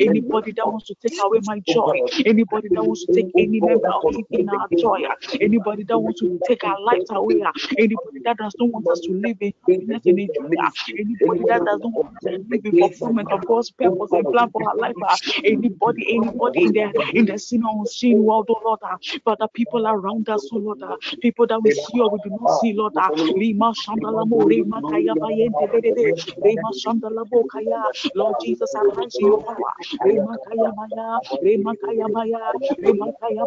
Anybody 0.00 0.52
that 0.56 0.68
wants 0.68 0.86
to 0.88 0.94
take 1.02 1.14
away 1.24 1.40
my 1.44 1.60
joy, 1.60 2.00
anybody 2.26 2.70
that 2.74 2.84
wants 2.84 3.02
to 3.02 3.08
take 3.08 3.28
any 3.38 3.60
member 3.60 3.91
of 3.92 4.04
in 4.32 4.48
our 4.48 4.68
joy, 4.76 5.00
anybody 5.40 5.84
that 5.84 5.98
wants 5.98 6.20
to 6.20 6.40
take 6.44 6.64
our 6.64 6.80
lives 6.80 7.10
away, 7.10 7.42
anybody 7.78 8.20
that 8.24 8.38
does 8.38 8.54
not 8.58 8.70
want 8.70 8.90
us 8.90 9.00
to 9.00 9.12
live 9.12 9.36
in 9.40 9.52
happiness 9.68 10.02
and 10.08 10.18
enjoy, 10.18 10.54
anybody 10.98 11.44
that 11.46 11.64
does 11.64 11.80
not 11.82 11.92
want 11.92 12.08
us 12.16 12.24
to 12.26 12.36
live 12.50 12.60
in 12.64 12.72
fulfillment 12.74 13.32
of 13.32 13.44
God's 13.46 13.70
purpose 13.70 14.12
and 14.12 14.30
plan 14.30 14.48
for 14.50 14.62
our 14.68 14.76
life, 14.76 14.96
uh, 15.02 15.16
anybody, 15.44 16.06
anybody 16.16 16.66
in 16.66 16.72
the 16.72 16.94
in 17.14 17.26
the 17.26 17.38
sin 17.38 17.64
or 17.64 17.80
unseen 17.80 18.24
world, 18.24 18.46
oh 18.50 18.60
Lord, 18.64 18.80
uh, 18.82 18.96
Father, 19.24 19.48
people 19.54 19.86
around 19.86 20.28
us, 20.28 20.48
oh 20.52 20.58
Lord, 20.58 20.82
uh, 20.82 20.96
people 21.20 21.46
that 21.48 21.62
we 21.62 21.70
see 21.72 22.00
or 22.00 22.10
we 22.10 22.18
do 22.20 22.30
not 22.30 22.50
see, 22.50 22.72
Lord, 22.74 22.94
Lima 23.34 23.72
Shandalamo, 23.74 24.48
Rima 24.48 24.82
Kaya 24.88 25.14
Bayente, 25.16 26.14
Rima 26.42 26.70
Kaya, 27.50 27.90
Lord 28.14 28.38
Jesus, 28.40 28.74
arise 28.74 29.18
in 29.18 29.26
your 29.26 29.38
power, 29.38 29.72
Rima 30.02 30.38
Kaya 30.38 30.70
Baya, 30.72 31.20
Rima 31.40 33.12
Kaya 33.20 33.46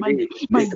my, 0.01 0.17
my, 0.49 0.67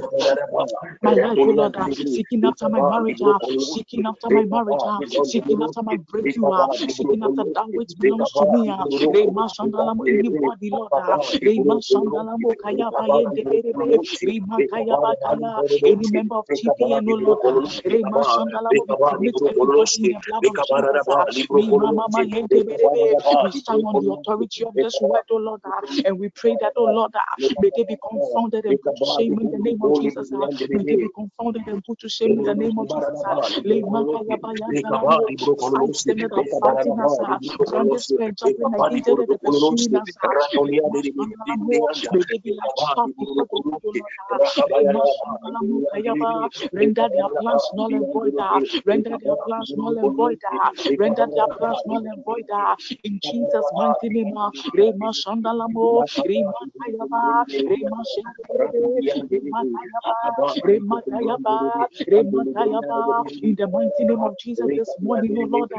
my 1.02 1.14
life, 1.16 1.40
O 1.46 1.52
Lord, 1.52 1.76
seeking 2.04 2.44
after 2.46 2.70
my 2.70 2.82
marriage, 2.82 3.22
seeking 3.58 4.04
after 4.06 4.30
my 4.32 4.46
marriage, 4.46 4.86
seeking 5.24 5.62
after 5.64 5.84
my 5.84 5.98
breakthrough, 6.10 6.52
seeking 6.88 7.24
after 7.24 7.46
that 7.56 7.68
which 7.74 7.92
belongs 8.00 8.34
to 8.34 8.46
me, 8.48 8.76
Rima 9.14 9.48
Shandalamo, 9.50 10.04
anybody, 10.12 10.72
Lord, 10.72 10.94
Rima 11.42 11.76
Shandalamo, 11.82 12.56
Kaya 12.62 12.92
Baya, 12.98 13.32
Rima 14.22 14.64
Kaya 14.70 14.98
Bakaya, 15.04 15.62
any 15.86 16.08
member 16.08 16.36
of 16.36 16.46
TPN, 16.54 17.08
O 17.10 17.14
Lord, 17.14 17.40
Rima 17.86 18.20
Shandalamo, 18.24 18.88
we 18.88 18.98
commit 19.08 19.42
everybody 19.48 19.98
in 20.02 20.08
the 20.10 20.22
blood 20.26 20.46
of 20.48 20.60
Jesus, 20.62 21.08
Rima 21.52 21.94
Mama 21.94 22.20
Yende, 22.26 22.64
we 23.42 23.52
stand 23.52 23.84
on 23.86 23.98
the 24.00 24.12
authority 24.12 24.66
of 24.66 24.74
this 24.80 25.02
word, 25.02 25.24
O 25.32 25.38
Lord, 25.38 25.62
and 26.06 26.20
we 26.20 26.30
pray 26.30 26.56
that, 26.58 26.74
oh 26.78 26.86
Lord, 26.86 27.12
may 27.60 27.72
they 27.76 27.84
be 27.84 27.98
confounded 28.08 28.66
and 28.66 28.80
to 28.84 28.94
shame 29.16 29.40
in 29.42 29.50
the 29.52 29.60
name 29.60 29.80
of 29.84 29.94
Jesus. 29.94 30.32
May 30.74 30.84
they 30.88 30.96
be 30.98 31.10
confounded 31.16 31.64
and 31.68 31.84
put 31.86 32.00
to 32.00 32.10
shame 32.10 32.38
in 32.40 32.44
the 32.44 32.56
name 32.56 32.78
of 32.80 32.88
Jesus. 32.90 33.24
Ah. 33.26 33.38
Fight 35.72 35.96
them 36.06 36.20
that 36.22 36.34
are 36.34 36.46
fighting 36.60 36.98
us 37.00 37.18
ah. 37.24 37.40
from 37.70 37.90
this 37.90 38.12
against 38.44 38.80
them 38.80 39.02
that 39.06 39.18
are 39.20 39.38
pursuing 39.46 39.96
us. 39.96 40.18
Ah. 40.24 40.30
May 42.12 42.24
they 42.30 42.38
be 42.40 42.54
like 42.54 42.76
chaff 42.76 43.00
before 43.06 43.36
the 43.36 43.46
Render 46.74 47.10
their 47.16 47.30
plans 47.40 47.70
null 47.74 47.94
and 47.96 48.12
void. 48.12 48.36
Render 48.86 49.18
their 49.24 49.38
plans 49.46 49.74
null 49.78 49.98
and 49.98 50.16
void. 50.16 50.40
Render 51.00 51.28
their 51.36 51.48
plans 51.58 51.82
null 51.86 52.06
and 52.08 52.24
void. 52.26 52.46
In 53.04 53.20
Jesus' 53.24 53.72
mighty 53.74 54.10
name, 54.10 54.34
Rema 54.76 55.12
Shandalamo, 55.14 56.04
Rema 56.28 56.60
Kayaba, 56.82 57.46
Rema 57.68 58.04
Shandalamo, 58.06 59.02
In 59.08 59.30
the 63.56 63.68
mighty 63.68 64.06
name 64.06 64.24
of 64.24 64.36
Jesus 64.38 64.72
this 64.76 64.96
morning, 65.00 65.36
O 65.38 65.44
Lord, 65.44 65.72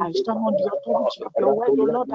I 0.00 0.12
stand 0.12 0.40
on 0.46 0.56
the 0.56 0.70
authority 0.72 1.22
of 1.24 1.32
your 1.38 1.50
word, 1.50 1.74
O 1.78 1.84
Lord. 1.84 2.08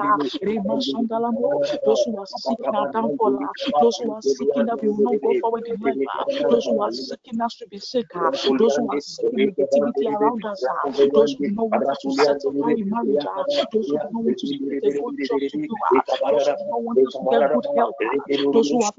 Those 1.84 2.02
who 2.04 2.18
are 2.18 2.26
seeking 2.26 2.74
our 2.74 2.88
downfall, 2.88 3.36
those 3.80 3.98
who 3.98 4.10
are 4.12 4.22
seeking 4.22 4.64
that 4.66 4.80
we 4.82 4.88
will 4.88 5.02
not 5.02 5.20
go 5.20 5.34
forward 5.40 5.66
in 5.68 5.80
life, 5.80 5.98
those 6.48 6.66
who 6.68 6.82
are 6.82 6.92
seeking 6.92 7.40
us 7.40 7.56
to 7.56 7.66
be 7.68 7.78
sick, 7.80 8.06
those 8.58 8.76
who 8.76 8.88
are 8.90 9.00
seeking 9.00 9.44
negativity 9.44 10.10
around 10.12 10.44
us, 10.46 10.68
those 11.12 11.34
who 11.38 11.48
not 11.54 11.70
want 11.70 11.98
to 12.00 12.10
settle 12.10 12.54
down 12.60 12.78
in 12.78 12.88
marriage, 12.90 13.26
those 13.72 13.88
who 13.90 14.00
not 14.12 14.24
want 14.24 14.38
to 14.38 14.54
get 14.80 14.94
a 14.94 15.00
good 15.04 15.16
job 15.22 15.42
to 15.48 15.58
do, 15.66 15.78
those 16.30 16.48
who 16.48 16.56
not 16.68 16.82
want 16.82 17.00
to 17.12 17.26
get 17.30 17.42
good 17.52 17.66
health, 17.76 17.96
those 18.52 18.68
who 18.70 18.82
are 18.82 18.92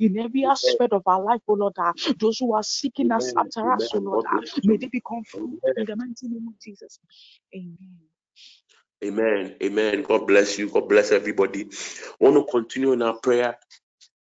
in 0.00 0.18
every 0.18 0.46
aspect 0.46 0.94
of 0.94 1.04
our 1.06 1.22
life, 1.22 1.42
O 1.48 1.54
Lord, 1.54 1.74
those 2.20 2.38
who 2.38 2.54
are 2.54 2.64
seeking 2.64 3.12
us 3.12 3.34
after 3.36 3.72
us, 3.72 3.94
O 3.94 3.98
Lord, 3.98 4.26
may 4.64 4.78
they 4.78 4.88
be 4.88 5.02
confused 5.06 5.64
in 5.76 5.86
the 5.86 5.96
mighty 5.96 6.28
name 6.28 6.48
of 6.48 6.60
Jesus. 6.62 7.00
Amen. 7.54 7.98
Amen. 9.04 9.54
Amen. 9.62 10.02
God 10.02 10.26
bless 10.26 10.58
you. 10.58 10.68
God 10.70 10.88
bless 10.88 11.12
everybody. 11.12 11.64
I 11.66 12.24
want 12.24 12.36
to 12.36 12.50
continue 12.50 12.92
in 12.92 13.02
our 13.02 13.14
prayer. 13.14 13.58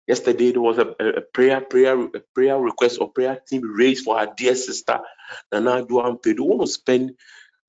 Yesterday 0.06 0.52
there 0.52 0.60
was 0.62 0.78
a, 0.78 0.88
a 1.00 1.18
prayer, 1.22 1.60
prayer, 1.62 1.98
a 2.00 2.20
prayer 2.34 2.58
request 2.58 3.00
or 3.00 3.10
prayer 3.12 3.40
team 3.48 3.62
raised 3.64 4.04
for 4.04 4.18
our 4.18 4.28
dear 4.36 4.54
sister 4.54 5.00
Nana 5.52 5.84
Duan 5.86 6.22
Pedu. 6.22 6.40
We 6.40 6.46
want 6.56 6.62
to 6.62 6.66
spend 6.68 7.12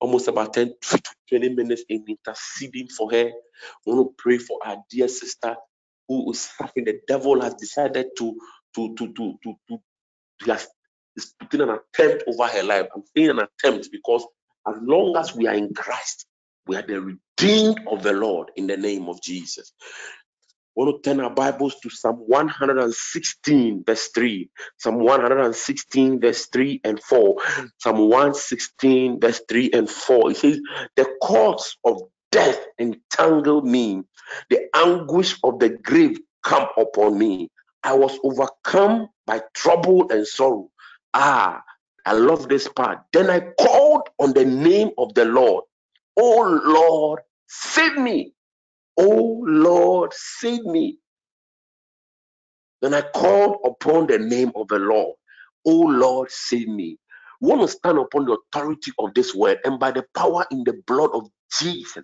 almost 0.00 0.28
about 0.28 0.54
10 0.54 0.74
to 0.82 1.02
20 1.30 1.50
minutes 1.50 1.84
in 1.88 2.04
interceding 2.08 2.88
for 2.88 3.10
her. 3.12 3.32
We 3.86 3.94
want 3.94 4.08
to 4.10 4.14
pray 4.18 4.38
for 4.38 4.60
our 4.64 4.78
dear 4.90 5.08
sister 5.08 5.56
who 6.08 6.30
is 6.32 6.50
having 6.58 6.86
the 6.86 7.00
devil 7.08 7.40
has 7.42 7.54
decided 7.54 8.08
to 8.18 8.36
to 8.76 8.94
to 8.96 9.08
to 9.14 9.34
to 9.44 9.54
to, 9.68 9.78
to 10.40 10.52
has, 10.52 10.68
is 11.16 11.34
putting 11.40 11.62
an 11.62 11.70
attempt 11.94 12.24
over 12.28 12.46
her 12.48 12.62
life. 12.64 12.86
I'm 12.94 13.04
saying 13.16 13.30
an 13.30 13.40
attempt 13.40 13.90
because 13.92 14.26
as 14.68 14.76
long 14.82 15.16
as 15.16 15.34
we 15.34 15.48
are 15.48 15.54
in 15.54 15.74
Christ, 15.74 16.26
we 16.66 16.76
are 16.76 16.82
the 16.82 17.00
redeemed 17.00 17.80
of 17.90 18.02
the 18.02 18.12
Lord 18.12 18.50
in 18.56 18.66
the 18.68 18.76
name 18.78 19.08
of 19.08 19.22
Jesus. 19.22 19.72
Want 20.76 21.02
to 21.04 21.10
turn 21.10 21.20
our 21.20 21.30
Bibles 21.30 21.76
to 21.82 21.90
Psalm 21.90 22.16
116, 22.26 23.84
verse 23.86 24.08
3. 24.14 24.50
Psalm 24.78 25.00
116, 25.00 26.20
verse 26.20 26.48
3 26.48 26.82
and 26.84 27.02
4. 27.02 27.36
Psalm 27.78 27.98
116, 28.10 29.20
verse 29.20 29.42
3 29.48 29.70
and 29.74 29.90
4. 29.90 30.32
It 30.32 30.38
says, 30.38 30.60
The 30.96 31.06
courts 31.22 31.78
of 31.86 32.02
death 32.32 32.60
entangled 32.80 33.66
me, 33.66 34.02
the 34.50 34.68
anguish 34.74 35.38
of 35.44 35.60
the 35.60 35.70
grave 35.70 36.18
come 36.44 36.68
upon 36.78 37.18
me. 37.18 37.50
I 37.84 37.94
was 37.94 38.18
overcome 38.24 39.08
by 39.26 39.42
trouble 39.54 40.12
and 40.12 40.26
sorrow. 40.26 40.70
Ah, 41.14 41.62
I 42.06 42.14
love 42.14 42.48
this 42.48 42.68
part. 42.68 43.00
Then 43.14 43.30
I 43.30 43.40
called 43.60 44.10
on 44.20 44.34
the 44.34 44.44
name 44.46 44.90
of 44.98 45.14
the 45.14 45.26
Lord. 45.26 45.64
Oh 46.18 46.60
Lord, 46.64 47.20
save 47.48 47.98
me. 47.98 48.34
Oh 48.98 49.42
Lord, 49.46 50.12
save 50.14 50.64
me. 50.64 50.98
Then 52.80 52.94
I 52.94 53.02
called 53.02 53.58
upon 53.64 54.06
the 54.06 54.18
name 54.18 54.52
of 54.54 54.68
the 54.68 54.78
Lord. 54.78 55.16
Oh 55.66 55.80
Lord, 55.80 56.30
save 56.30 56.68
me. 56.68 56.98
We 57.40 57.50
want 57.50 57.62
to 57.62 57.68
stand 57.68 57.98
upon 57.98 58.26
the 58.26 58.36
authority 58.52 58.92
of 58.98 59.14
this 59.14 59.34
word 59.34 59.58
and 59.64 59.78
by 59.78 59.92
the 59.92 60.04
power 60.16 60.44
in 60.50 60.64
the 60.64 60.74
blood 60.86 61.10
of 61.14 61.28
Jesus. 61.58 62.02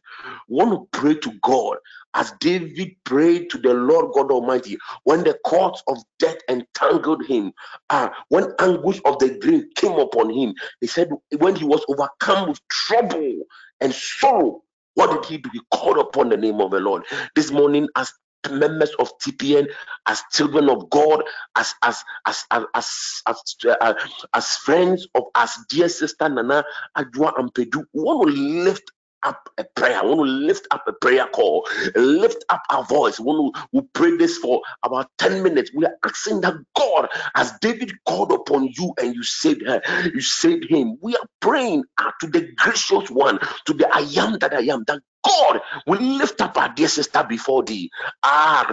We 0.48 0.56
want 0.56 0.70
to 0.92 0.98
pray 0.98 1.14
to 1.16 1.32
God 1.42 1.78
as 2.14 2.32
David 2.40 2.92
prayed 3.04 3.50
to 3.50 3.58
the 3.58 3.74
Lord 3.74 4.12
God 4.14 4.30
Almighty 4.30 4.78
when 5.04 5.24
the 5.24 5.36
cords 5.44 5.82
of 5.88 5.98
death 6.20 6.38
entangled 6.48 7.26
him, 7.26 7.52
uh, 7.90 8.10
when 8.28 8.52
anguish 8.60 9.00
of 9.04 9.18
the 9.18 9.38
grave 9.40 9.64
came 9.76 9.98
upon 9.98 10.30
him. 10.30 10.54
He 10.80 10.86
said, 10.86 11.10
when 11.38 11.56
he 11.56 11.64
was 11.64 11.84
overcome 11.88 12.48
with 12.50 12.60
trouble 12.68 13.42
and 13.80 13.92
sorrow, 13.92 14.62
what 14.94 15.10
did 15.10 15.24
he 15.30 15.38
do? 15.38 15.50
He 15.52 15.60
called 15.72 15.98
upon 15.98 16.28
the 16.28 16.36
name 16.36 16.60
of 16.60 16.70
the 16.70 16.80
Lord. 16.80 17.04
This 17.34 17.50
morning, 17.50 17.88
as 17.96 18.12
members 18.50 18.90
of 18.98 19.16
TPN, 19.18 19.68
as 20.06 20.22
children 20.32 20.68
of 20.68 20.90
God, 20.90 21.22
as 21.56 21.74
as 21.82 22.02
as 22.26 22.44
as 22.50 22.66
as 22.76 23.22
as, 23.26 23.56
uh, 23.80 23.94
as 24.34 24.56
friends 24.56 25.06
of 25.14 25.24
as 25.34 25.56
dear 25.68 25.88
sister 25.88 26.28
Nana 26.28 26.64
Adwa 26.96 27.34
Ampedu, 27.34 27.84
we 27.92 28.02
want 28.02 28.28
to 28.28 28.34
lift 28.34 28.90
up 29.24 29.48
a 29.58 29.64
prayer. 29.76 29.98
I 29.98 30.04
want 30.04 30.18
to 30.18 30.24
lift 30.24 30.66
up 30.70 30.84
a 30.86 30.92
prayer 30.92 31.26
call. 31.26 31.68
Lift 31.94 32.44
up 32.48 32.62
our 32.70 32.84
voice. 32.84 33.20
We 33.20 33.26
want 33.26 33.56
to 33.56 33.62
we 33.72 33.82
pray 33.94 34.16
this 34.16 34.38
for 34.38 34.62
about 34.84 35.08
10 35.18 35.42
minutes. 35.42 35.70
We 35.74 35.86
are 35.86 35.96
asking 36.04 36.42
that 36.42 36.54
God, 36.76 37.08
as 37.34 37.52
David 37.60 37.92
called 38.06 38.32
upon 38.32 38.68
you 38.76 38.94
and 39.00 39.14
you 39.14 39.22
saved 39.22 39.66
her, 39.66 39.82
you 40.14 40.20
saved 40.20 40.66
him. 40.70 40.98
We 41.02 41.16
are 41.16 41.26
praying 41.40 41.84
ah, 41.98 42.12
to 42.20 42.26
the 42.28 42.48
gracious 42.56 43.10
one, 43.10 43.38
to 43.66 43.74
the 43.74 43.88
I 43.92 44.00
am 44.22 44.38
that 44.38 44.54
I 44.54 44.62
am, 44.62 44.84
that 44.86 45.00
God 45.24 45.60
will 45.86 46.00
lift 46.00 46.40
up 46.40 46.56
our 46.58 46.68
dear 46.74 46.88
sister 46.88 47.24
before 47.28 47.62
thee. 47.62 47.90
Ah, 48.22 48.66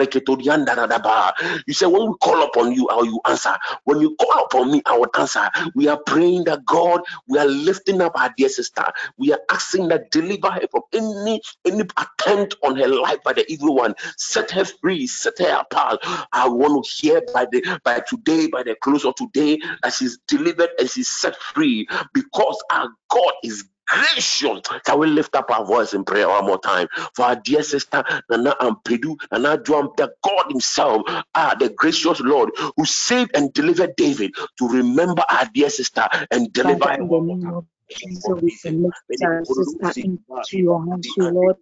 you 1.68 1.74
say, 1.74 1.86
when 1.86 2.10
we 2.10 2.16
call 2.22 2.44
upon 2.44 2.74
you, 2.74 2.88
how 2.90 3.04
you 3.04 3.20
answer. 3.28 3.56
When 3.84 4.00
you 4.02 4.16
call 4.16 4.46
upon 4.46 4.72
me, 4.72 4.82
I 4.86 4.98
will 4.98 5.10
answer. 5.18 5.50
We 5.76 5.88
are 5.88 6.00
praying 6.06 6.46
that 6.46 6.66
God, 6.66 7.02
we 7.28 7.38
are 7.40 7.46
lifting 7.48 8.02
up 8.02 8.20
our 8.20 8.34
dear 8.38 8.50
sister. 8.50 8.84
We 9.18 9.34
are 9.34 9.40
asking 9.52 9.90
that 9.90 10.12
deliver 10.12 10.52
her 10.52 10.68
from 10.72 10.84
any 10.94 11.42
any 11.66 11.84
attempt 11.98 12.56
on 12.64 12.76
her 12.78 12.88
life 12.88 13.24
by 13.24 13.34
the 13.34 13.50
evil 13.52 13.76
one. 13.76 13.96
Set 14.18 14.52
her 14.52 14.66
free, 14.66 15.08
set 15.08 15.40
her 15.40 15.60
apart. 15.62 16.00
I 16.32 16.48
want 16.48 16.86
to 16.86 16.92
hear 16.92 17.22
by 17.34 17.46
the 17.52 17.80
by 17.84 18.02
today, 18.08 18.48
by 18.48 18.64
the 18.64 18.76
close 18.82 19.06
of 19.06 19.16
today, 19.16 19.60
that 19.84 19.94
she's 19.94 20.20
delivered 20.28 20.70
and 20.80 20.90
she's 20.90 21.08
set 21.10 21.36
free 21.38 21.88
because 22.14 22.62
our 22.72 22.90
God 23.10 23.34
is 23.44 23.66
gracious. 23.90 24.62
Can 24.86 25.00
we 25.00 25.08
lift 25.08 25.36
up 25.36 25.52
our 25.52 25.66
voice 25.66 25.94
in 25.94 26.04
prayer 26.04 26.30
one 26.30 26.46
more 26.46 26.60
time 26.60 26.88
for 27.16 27.26
our 27.26 27.36
dear 27.36 27.64
sister 27.64 28.04
Nana 28.30 28.56
Ampedu, 28.62 29.16
Nana 29.32 29.58
Juam, 29.58 29.96
the 29.98 30.12
God 30.24 30.46
Himself, 30.50 31.02
ah, 31.36 31.56
the 31.60 31.70
gracious 31.70 32.20
Lord 32.22 32.52
who 32.78 32.86
saved 32.86 33.32
and 33.36 33.52
delivered 33.54 33.96
David 33.98 34.32
to 34.60 34.68
remember 34.68 35.24
our 35.30 35.48
dear 35.54 35.70
sister 35.70 36.08
and 36.32 36.52
deliver 36.54 36.80
Father, 36.80 37.04
in 37.04 37.10
the 37.10 37.20
name 37.20 37.62
Jesus, 37.90 38.30
we 38.42 38.52
commit 38.66 38.94
our 39.24 39.46
sister 39.46 39.94
into 39.98 40.58
your 40.58 40.86
hands, 40.86 41.16
O 41.20 41.24
Lord. 41.24 41.58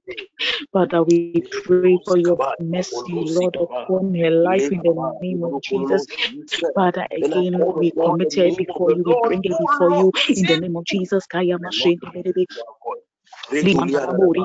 Father, 0.74 1.04
we 1.04 1.42
pray 1.52 1.98
for 2.06 2.18
your 2.18 2.40
mercy, 2.60 3.26
Lord, 3.26 3.56
upon 3.56 4.14
her 4.16 4.32
life 4.32 4.72
in 4.72 4.82
the 4.82 4.94
name 5.22 5.44
of 5.44 5.62
Jesus. 5.62 6.06
Father, 6.76 7.08
again, 7.12 7.58
we 7.80 7.92
commit 8.04 8.34
her 8.36 8.52
before 8.52 8.92
you, 8.92 9.04
we 9.06 9.16
bring 9.16 9.42
it 9.44 9.58
before 9.58 9.92
you 9.92 10.12
in 10.36 10.46
the 10.46 10.58
name 10.58 10.76
of 10.76 10.86
Jesus. 10.86 11.28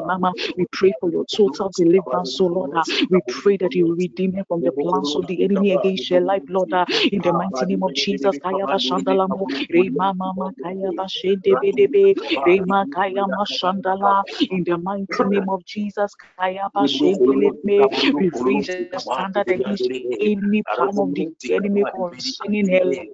Mama, 0.07 0.33
we 0.57 0.67
pray 0.73 0.93
for 1.01 1.11
your 1.11 1.25
total 1.27 1.71
deliverance, 1.77 2.35
so 2.37 2.47
Lord. 2.47 2.71
We 3.11 3.21
pray 3.29 3.57
that 3.59 3.75
you 3.75 3.87
will 3.89 3.97
redeem 3.97 4.35
her 4.35 4.45
from 4.49 4.63
the 4.63 4.73
plans 4.73 5.15
of 5.17 5.27
the 5.27 5.45
enemy 5.45 5.73
against 5.73 6.11
your 6.11 6.21
life, 6.21 6.43
Lord. 6.49 6.73
In 7.13 7.21
the 7.23 7.33
mighty 7.33 7.67
name 7.67 7.83
of 7.83 7.95
Jesus, 7.95 8.39
Kaya 8.39 8.67
Bashandalamo, 8.69 9.47
Rema 9.73 10.15
Mama 10.15 10.53
Kaya 10.63 10.93
Bashende 10.93 11.57
Bedebe, 11.63 12.15
Rema 12.47 12.87
Kaya 12.95 13.27
Mashandala. 13.29 14.25
In 14.51 14.65
the 14.65 14.79
mighty 14.79 15.25
name 15.25 15.49
of 15.49 15.65
Jesus, 15.65 16.15
Kaya 16.39 16.69
Bashendeleme, 16.75 17.89
we 18.19 18.31
raise 18.41 18.71
the 18.93 18.99
standard 19.01 19.49
against 19.49 19.91
any 20.21 20.63
plan 20.75 20.99
of 20.99 21.15
the 21.15 21.29
enemy 21.51 21.85
concerning 21.95 22.71
her 22.73 23.05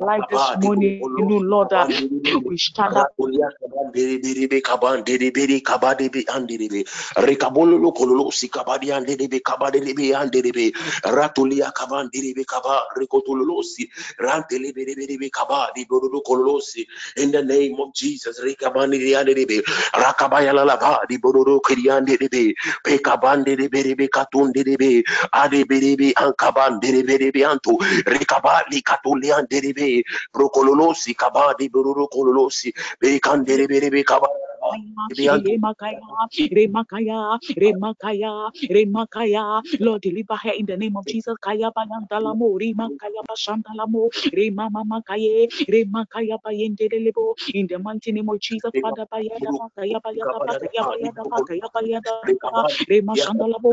life 0.00 0.24
this 0.30 0.54
morning, 0.56 1.12
you 1.14 1.40
Lord, 1.40 1.72
uh, 1.72 1.88
we 2.44 2.56
stand 2.58 2.96
up. 2.98 3.08
Rekabololo 7.16 7.92
kololo 7.92 8.30
sikabadi 8.32 8.92
anderebe 8.92 9.40
kabadelebe 9.40 10.14
anderebe 10.16 10.72
ratulia 11.04 11.72
kabanderebe 11.72 12.44
kaba 12.46 12.82
rekotololosi 12.98 13.88
rantelebe 14.20 15.30
kaba 15.32 15.68
diborolo 15.76 16.22
kololosi 16.26 16.86
in 17.18 17.30
the 17.32 17.42
name 17.44 17.76
of 17.80 17.94
Jesus 17.94 18.40
rekabandi 18.40 19.14
anderebe 19.14 19.62
rakabaya 19.94 20.52
lalaba 20.54 21.00
diborolo 21.10 21.60
kriyanderebe 21.60 22.54
pekabanderebe 22.84 24.08
katunderebe 24.10 25.04
adeberebe 25.32 26.14
ankabanderebe 26.16 27.44
anto 27.46 27.76
rekabali 28.06 28.82
katulianderebe 28.82 29.87
rokololosi 30.34 31.14
kabadi 31.14 31.68
borolo 31.70 32.08
kololosi 32.08 32.72
bekanderebe 33.00 34.04
kaba 34.04 34.28
Remakaya, 34.28 34.47
Remakaya, 35.18 36.00
Remakaya, 37.56 38.50
Remakaya. 38.70 39.62
Lord, 39.80 40.02
deliver 40.02 40.36
her 40.36 40.52
in 40.52 40.66
the 40.66 40.76
name 40.76 40.96
of 40.96 41.06
Jesus. 41.06 41.36
Kaya 41.40 41.70
Bayandalamo, 41.76 42.58
Remakaya 42.60 43.22
Bashandalamo, 43.28 44.10
Remamakaye, 44.32 45.48
Remakaya 45.68 46.38
Bayendelebo. 46.44 47.34
In 47.54 47.66
the 47.66 47.78
mighty 47.78 48.12
name 48.12 48.28
of 48.28 48.40
Jesus, 48.40 48.70
Father 48.80 49.06
Bayada 49.12 49.50
Bakaya 49.56 50.00
Bayada 50.02 50.38
Bakaya 50.46 50.82
Bayada 50.84 51.24
Bakaya 51.30 51.68
Bayada 51.74 52.12
Remashandalabo, 52.88 53.72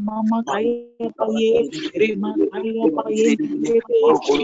Mama 0.00 0.44
Kaya 0.46 1.10
Baye, 1.18 1.68
Remakaya 1.96 2.88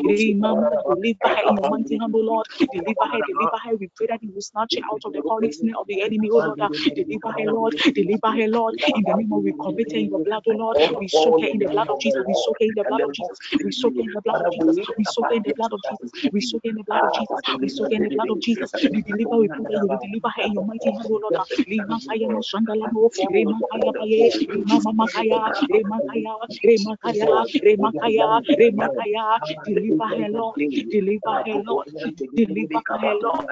Remama, 0.04 0.70
deliver 0.86 1.28
her 1.28 1.42
in 1.48 1.56
your 1.56 1.68
mighty 1.70 1.98
hand, 1.98 2.14
O 2.14 2.18
Lord. 2.18 2.46
Deliver 2.72 3.03
her, 3.08 3.22
deliver 3.22 3.56
her. 3.64 3.76
We 3.76 3.88
pray 3.96 4.08
that 4.10 4.22
you 4.22 4.32
will 4.34 4.42
snatch 4.42 4.76
her 4.76 4.82
out 4.92 5.02
of 5.04 5.14
the 5.14 5.22
calling 5.22 5.52
snare 5.52 5.74
of 5.80 5.86
the 5.88 6.02
enemy, 6.02 6.30
oh 6.32 6.38
Lord. 6.40 6.60
Deliver 6.94 7.30
her, 7.38 7.46
Lord. 7.48 7.74
Deliver 7.94 8.30
her, 8.32 8.48
Lord. 8.48 8.74
In 8.94 9.04
the 9.06 9.14
name 9.14 9.32
of 9.32 9.42
we 9.44 9.54
commit 9.60 9.92
her 9.92 9.98
in 10.00 10.08
your 10.10 10.20
blood, 10.20 10.44
oh 10.48 10.52
Lord. 10.52 10.78
We 11.00 11.08
soak 11.08 11.36
her 11.40 11.48
in 11.48 11.58
the 11.58 11.68
blood 11.68 11.90
of 11.90 11.98
Jesus. 12.00 12.24
We 12.26 12.34
soak 12.34 12.56
her 12.60 12.66
in 12.66 12.76
the 12.76 12.82
blood 12.82 13.06
of 13.08 13.14
Jesus. 13.14 13.40
We 13.62 13.72
soak 13.72 13.94
her 13.98 14.04
in 14.04 14.12
the 14.12 14.22
blood 14.22 14.42
of 14.42 14.50
Jesus. 14.52 14.80
We 14.96 15.04
soak 15.04 15.28
her 15.30 15.36
in 15.36 15.42
the 15.44 15.52
blood 15.54 15.72
of 15.72 15.82
Jesus. 15.82 16.12
We 16.32 16.40
soak 16.40 16.62
her 16.64 16.70
in 16.70 16.76
the 16.76 16.84
blood 16.84 17.04
of 17.04 17.12
Jesus. 17.12 17.40
We 17.60 17.68
soak 17.68 17.90
her 17.90 17.96
in 17.96 18.02
the 18.02 18.10
blood 18.10 18.30
of 18.30 18.40
Jesus. 18.40 18.72
We 18.92 19.02
deliver, 19.02 19.36
we 19.38 19.48
that 19.48 19.88
you 19.90 19.98
deliver 19.98 20.28
her 20.36 20.42
in 20.44 20.54
your 20.54 20.64
mighty 20.64 20.92
hand, 20.92 21.08
oh 21.12 21.20
Lord. 21.22 21.36
Lima 21.68 22.00
kaya 22.08 22.28
no 22.30 22.40
shandalamo. 22.40 23.10
Rema 23.32 23.62
kaya 23.70 23.92
baye. 23.98 24.30
Rema 24.54 24.80
mama 24.80 25.08
kaya. 25.14 25.50
Rema 25.72 26.00
kaya. 26.06 26.36
Rema 26.64 26.96
kaya. 27.02 27.36
Rema 27.64 27.92
kaya. 28.00 28.40
Rema 28.58 28.90
kaya. 28.96 29.40
Deliver 29.64 30.08
her, 30.18 30.30
Lord. 30.30 30.60
Deliver 30.90 31.36
her, 31.46 31.60
Lord. 31.66 31.88
Deliver 32.36 32.82
her, 33.02 33.14
Lord. 33.22 33.46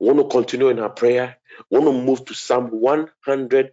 want 0.00 0.18
to 0.18 0.24
continue 0.26 0.68
in 0.70 0.78
our 0.80 0.90
prayer. 0.90 1.38
Want 1.70 1.86
to 1.86 1.92
move 1.92 2.24
to 2.26 2.34
Psalm 2.34 2.68
100, 2.70 3.72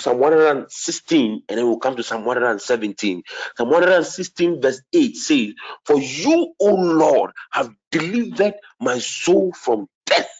Psalm 0.00 0.18
116, 0.20 1.42
and 1.48 1.58
then 1.58 1.66
we'll 1.66 1.78
come 1.78 1.96
to 1.96 2.02
Psalm 2.04 2.24
117. 2.24 3.22
Psalm 3.56 3.70
116, 3.70 4.62
verse 4.62 4.82
8 4.92 5.16
says, 5.16 5.54
For 5.86 5.98
you, 6.00 6.54
O 6.60 6.74
Lord, 6.74 7.32
have 7.52 7.70
delivered 7.90 8.54
my 8.80 8.98
soul 9.00 9.52
from 9.54 9.88
death, 10.06 10.30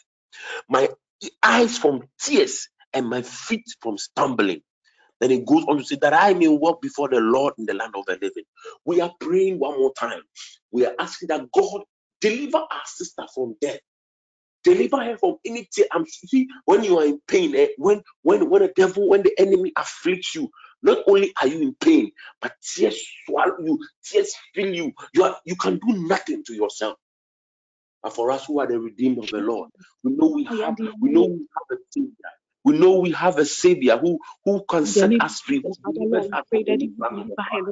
my 0.69 0.89
eyes 1.43 1.79
from 1.79 2.05
tears, 2.21 2.69
and 2.95 3.09
my 3.09 3.23
feet 3.23 3.65
from 3.81 3.99
stumbling. 3.99 4.63
Then 5.21 5.33
it 5.33 5.47
goes 5.47 5.65
on 5.69 5.79
to 5.79 5.85
say 5.85 5.99
that 6.03 6.15
I 6.15 6.35
may 6.35 6.49
walk 6.49 6.83
before 6.83 7.11
the 7.11 7.21
Lord 7.21 7.55
in 7.59 7.67
the 7.67 7.75
land 7.75 7.95
of 7.97 8.07
the 8.07 8.15
living. 8.23 8.45
We 8.87 9.03
are 9.03 9.13
praying 9.21 9.61
one 9.61 9.79
more 9.79 9.95
time. 9.99 10.23
We 10.73 10.87
are 10.87 10.95
asking 11.01 11.29
that 11.31 11.51
God 11.53 11.83
deliver 12.23 12.59
our 12.59 12.83
sister 12.87 13.25
from 13.35 13.57
death. 13.61 13.81
Deliver 14.65 14.99
her 15.05 15.19
from 15.19 15.37
any 15.47 15.69
tear. 15.73 15.87
I'm 15.93 16.07
see 16.07 16.49
when 16.67 16.85
you 16.85 16.99
are 16.99 17.07
in 17.07 17.21
pain, 17.29 17.57
eh, 17.57 17.69
when 17.79 18.03
when 18.23 18.51
when 18.51 18.63
the 18.63 18.73
devil, 18.77 19.09
when 19.09 19.23
the 19.23 19.33
enemy 19.39 19.73
afflicts 19.77 20.35
you, 20.35 20.51
not 20.83 20.99
only 21.09 21.33
are 21.41 21.49
you 21.49 21.63
in 21.63 21.75
pain, 21.81 22.13
but 22.43 22.55
tears 22.63 23.01
swallow 23.27 23.57
you, 23.65 23.79
tears 24.05 24.35
fill 24.55 24.75
you. 24.75 24.93
You 25.15 25.25
are 25.25 25.39
you 25.47 25.57
can 25.57 25.77
do 25.79 25.95
nothing 26.09 26.45
to 26.47 26.55
yourself. 26.55 26.99
But 28.03 28.15
for 28.15 28.31
us 28.33 28.47
who 28.47 28.61
are 28.61 28.67
the 28.69 28.81
redeemed 28.81 29.19
of 29.19 29.31
the 29.31 29.39
Lord, 29.39 29.71
we 30.05 30.13
know 30.13 30.29
we 30.35 30.45
have 30.63 30.77
we 31.01 31.11
know 31.11 31.23
we 31.25 31.47
have 31.71 31.79
a 31.79 31.83
savior. 31.93 32.13
We 32.65 32.79
know 32.79 32.99
we 33.01 33.13
have 33.13 33.39
a 33.39 33.47
savior 33.47 33.99
who 33.99 34.19
who 34.45 34.65
can 34.69 34.87
set 34.87 35.15
us 35.21 35.41
free. 35.41 35.61
who 35.63 35.77
delivers 35.95 36.29
us 36.33 36.45
from 36.51 36.63
any 36.69 36.91
plan 36.99 37.21
of 37.21 37.29
the 37.29 37.39
devil. 37.49 37.71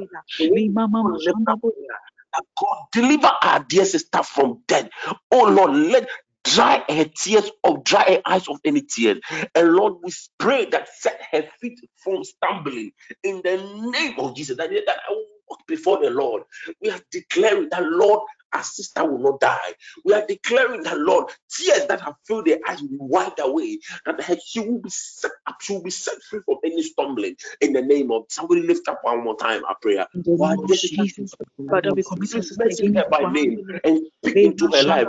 That 2.34 2.44
God 2.60 2.78
deliver 2.92 3.30
our 3.42 3.64
dear 3.64 3.84
sister 3.86 4.22
from 4.22 4.62
death. 4.68 4.90
Oh 5.32 5.48
Lord, 5.48 5.72
let 5.76 6.08
dry 6.54 6.84
her 6.88 7.06
tears 7.06 7.50
of 7.64 7.84
dry 7.84 8.04
her 8.08 8.22
eyes 8.26 8.48
of 8.48 8.58
any 8.64 8.82
tears. 8.82 9.20
And 9.54 9.74
Lord, 9.74 9.94
we 10.02 10.12
pray 10.38 10.66
that 10.66 10.88
set 10.98 11.20
her 11.32 11.44
feet 11.60 11.80
from 12.04 12.24
stumbling 12.24 12.92
in 13.24 13.42
the 13.44 13.58
name 13.92 14.20
of 14.20 14.36
Jesus. 14.36 14.56
That, 14.58 14.70
that 14.70 14.98
I 15.08 15.12
will 15.12 15.26
walk 15.50 15.60
before 15.68 16.00
the 16.02 16.10
Lord. 16.10 16.44
We 16.82 16.90
are 16.90 17.00
declaring 17.12 17.68
that 17.70 17.84
Lord, 17.84 18.22
our 18.54 18.64
sister 18.64 19.04
will 19.10 19.20
not 19.20 19.40
die. 19.40 19.74
We 20.04 20.14
are 20.14 20.26
declaring 20.26 20.82
that 20.84 20.98
Lord, 20.98 21.26
tears 21.50 21.86
that 21.88 22.00
have 22.02 22.14
filled 22.26 22.46
their 22.46 22.58
eyes 22.68 22.82
will 22.82 22.88
be 22.90 22.96
wiped 23.00 23.40
away. 23.42 23.78
That 24.06 24.22
her- 24.22 24.38
she 24.44 24.60
will 24.60 24.80
be 24.80 24.90
set 24.90 25.32
up, 25.46 25.56
she 25.62 25.74
will 25.74 25.82
be 25.84 25.90
set 25.90 26.16
free 26.30 26.40
from 26.46 26.58
any 26.64 26.82
stumbling 26.82 27.36
in 27.62 27.74
the 27.74 27.82
name 27.82 28.12
of 28.12 28.24
somebody 28.30 28.62
lift 28.62 28.88
up 28.88 29.00
one 29.02 29.24
more 29.24 29.36
time 29.38 29.64
our 29.66 29.76
prayer. 29.82 30.06
In 30.14 30.22
the 30.24 30.36
Why 30.36 30.56
name 30.56 30.60
of 30.64 30.68
this 30.68 30.84
is 30.84 31.34
Father, 31.70 31.92
we 31.94 32.04
commit 32.04 32.34
your 32.34 32.42
sister 32.44 32.68
mention 32.68 32.86
again 32.86 32.96
her 32.96 33.06
by 33.10 33.24
name 33.24 33.56
and 33.84 34.00
speak 34.22 34.38
into 34.42 34.68
her 34.74 34.82
life. 34.84 35.08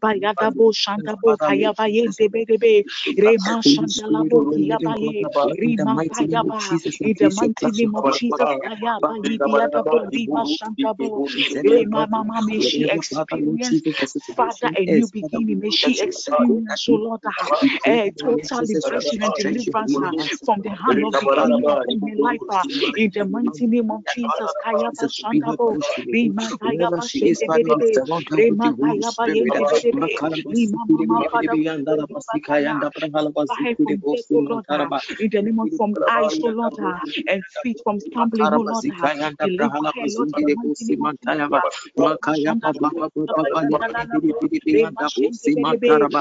Bayadabo 0.01 0.73
Shandabo 0.73 1.37
Kayabaye 1.37 2.13
Debedebe 2.15 2.83
Rema 3.17 3.61
Shandalabo 3.63 4.47
Kiyabaye 4.55 5.27
Rima 5.59 5.99
Kayaba 6.13 6.77
in 7.03 7.15
the 7.19 7.29
mighty 7.31 7.71
name 7.71 7.95
of 7.95 8.05
Jesus 8.11 8.39
Kayaba 8.63 9.17
Yidiadabo 9.25 10.09
Rima 10.11 10.43
Shandabo 10.45 11.21
Rema 11.32 11.32
Mama 12.07 12.41
may 12.43 12.59
she 12.59 12.87
experience 12.89 13.81
Father 14.35 14.69
a 14.75 14.85
new 14.87 15.07
beginning 15.07 15.59
may 15.59 15.69
she 15.71 15.99
experience 15.99 16.85
oh 16.89 16.95
Lord 16.95 17.21
a 17.85 18.11
total 18.21 18.63
liberation 18.65 19.23
and 19.23 19.35
deliverance 19.35 19.99
from 20.45 20.61
the 20.61 20.69
hand 20.71 21.03
of 21.03 21.15
the 21.19 21.29
enemy 21.37 21.79
in 21.87 22.01
her 22.01 22.15
life. 22.17 22.41
In 22.95 23.11
the 23.13 23.25
mighty 23.25 23.67
name 23.67 23.91
of 23.91 24.05
Jesus, 24.05 24.55
Kaya 24.63 24.91
Bashandabo, 24.91 25.77
Rima 26.11 26.53
Kaya 26.61 26.91
Bashendebe, 26.97 28.03
Rima 28.37 28.75
Kaya 28.83 29.11
Bayendebe, 29.13 30.19
Rima 30.49 30.85
Mama 30.87 31.23
Father, 31.31 31.57
in 35.19 35.29
the 35.31 35.41
name 35.41 35.59
of 35.59 35.69
from 35.77 35.97
eyes, 36.07 36.39
oh 36.43 36.47
O 36.47 36.49
Lord, 36.49 36.73
and 37.27 37.43
feet 37.63 37.79
from 37.83 37.99
stumbling, 37.99 38.51
O 38.55 38.61
Lord, 38.61 38.85
her, 41.21 41.37
Lord, 41.37 41.63
in 44.51 44.59
the 44.65 44.73
name 44.73 44.95
of 44.97 45.07
Jesus. 45.15 45.61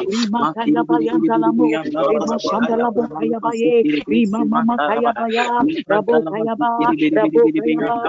Rima 0.06 0.46
Kaya 0.54 0.84
Bayandalamo, 0.84 1.80
Rima 2.06 2.36
Shandalabo 2.38 3.08
Kaya 3.18 3.40
Baye, 3.40 3.86
Rima 4.08 4.44
Mama 4.44 4.78
Kaya 4.86 5.14
Baya, 5.18 5.64
Rabo 5.90 6.22
Kaya 6.28 6.56
Ba, 6.58 6.94
Rabo 7.14 7.50
Kaya 7.60 7.82
Ba, 7.96 8.06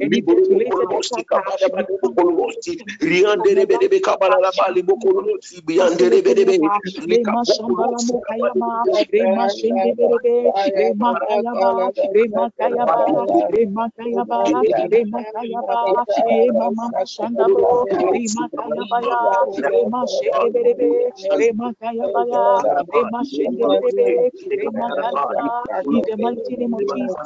any 0.00 0.22
death 0.22 0.50
related 0.50 0.90
attack. 0.90 1.26
Rema 6.98 7.44
Shambala 7.44 8.02
Mokayama, 8.02 8.86
Rema 9.12 9.48
Shende 9.48 9.94
Berebe, 9.96 10.52
Rema 10.76 11.16
Kayaba, 11.26 11.92
Rema 12.14 12.50
Kayaba, 12.58 13.26
Rema 13.52 13.90
Kayaba, 13.98 14.64
Rema 14.92 15.24
Kayaba, 15.34 16.06
Rema 16.26 16.70
Mama 16.70 17.04
Shandabo, 17.06 17.88
Rema 18.12 18.48
Kayabaya, 18.58 19.46
Rema 19.70 20.06
Shende 20.06 20.50
Berebe, 20.52 21.12
Rema 21.34 21.74
Kayabaya, 21.82 22.64
Rema 22.92 23.24
Shende 23.24 23.66
Berebe, 23.68 24.30
Rema 24.50 24.92
Kayaba, 25.00 25.66
in 25.84 26.04
the 26.06 26.16
mighty 26.16 26.56
name 26.56 26.74
of 26.74 26.86
Jesus. 26.86 27.16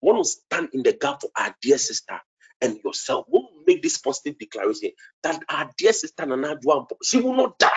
Want 0.00 0.24
to 0.24 0.30
stand 0.30 0.68
in 0.72 0.82
the 0.82 0.92
gap 0.92 1.20
for 1.22 1.30
our 1.38 1.54
dear 1.62 1.78
sister 1.78 2.20
and 2.60 2.78
yourself. 2.84 3.26
Want 3.28 3.46
to 3.50 3.64
make 3.66 3.82
this 3.82 3.98
positive 3.98 4.38
declaration 4.38 4.90
that 5.22 5.42
our 5.48 5.70
dear 5.78 5.92
sister 5.92 6.26
Nana 6.26 6.56
Juan, 6.62 6.86
she 7.02 7.20
will 7.20 7.34
not 7.34 7.58
die, 7.58 7.70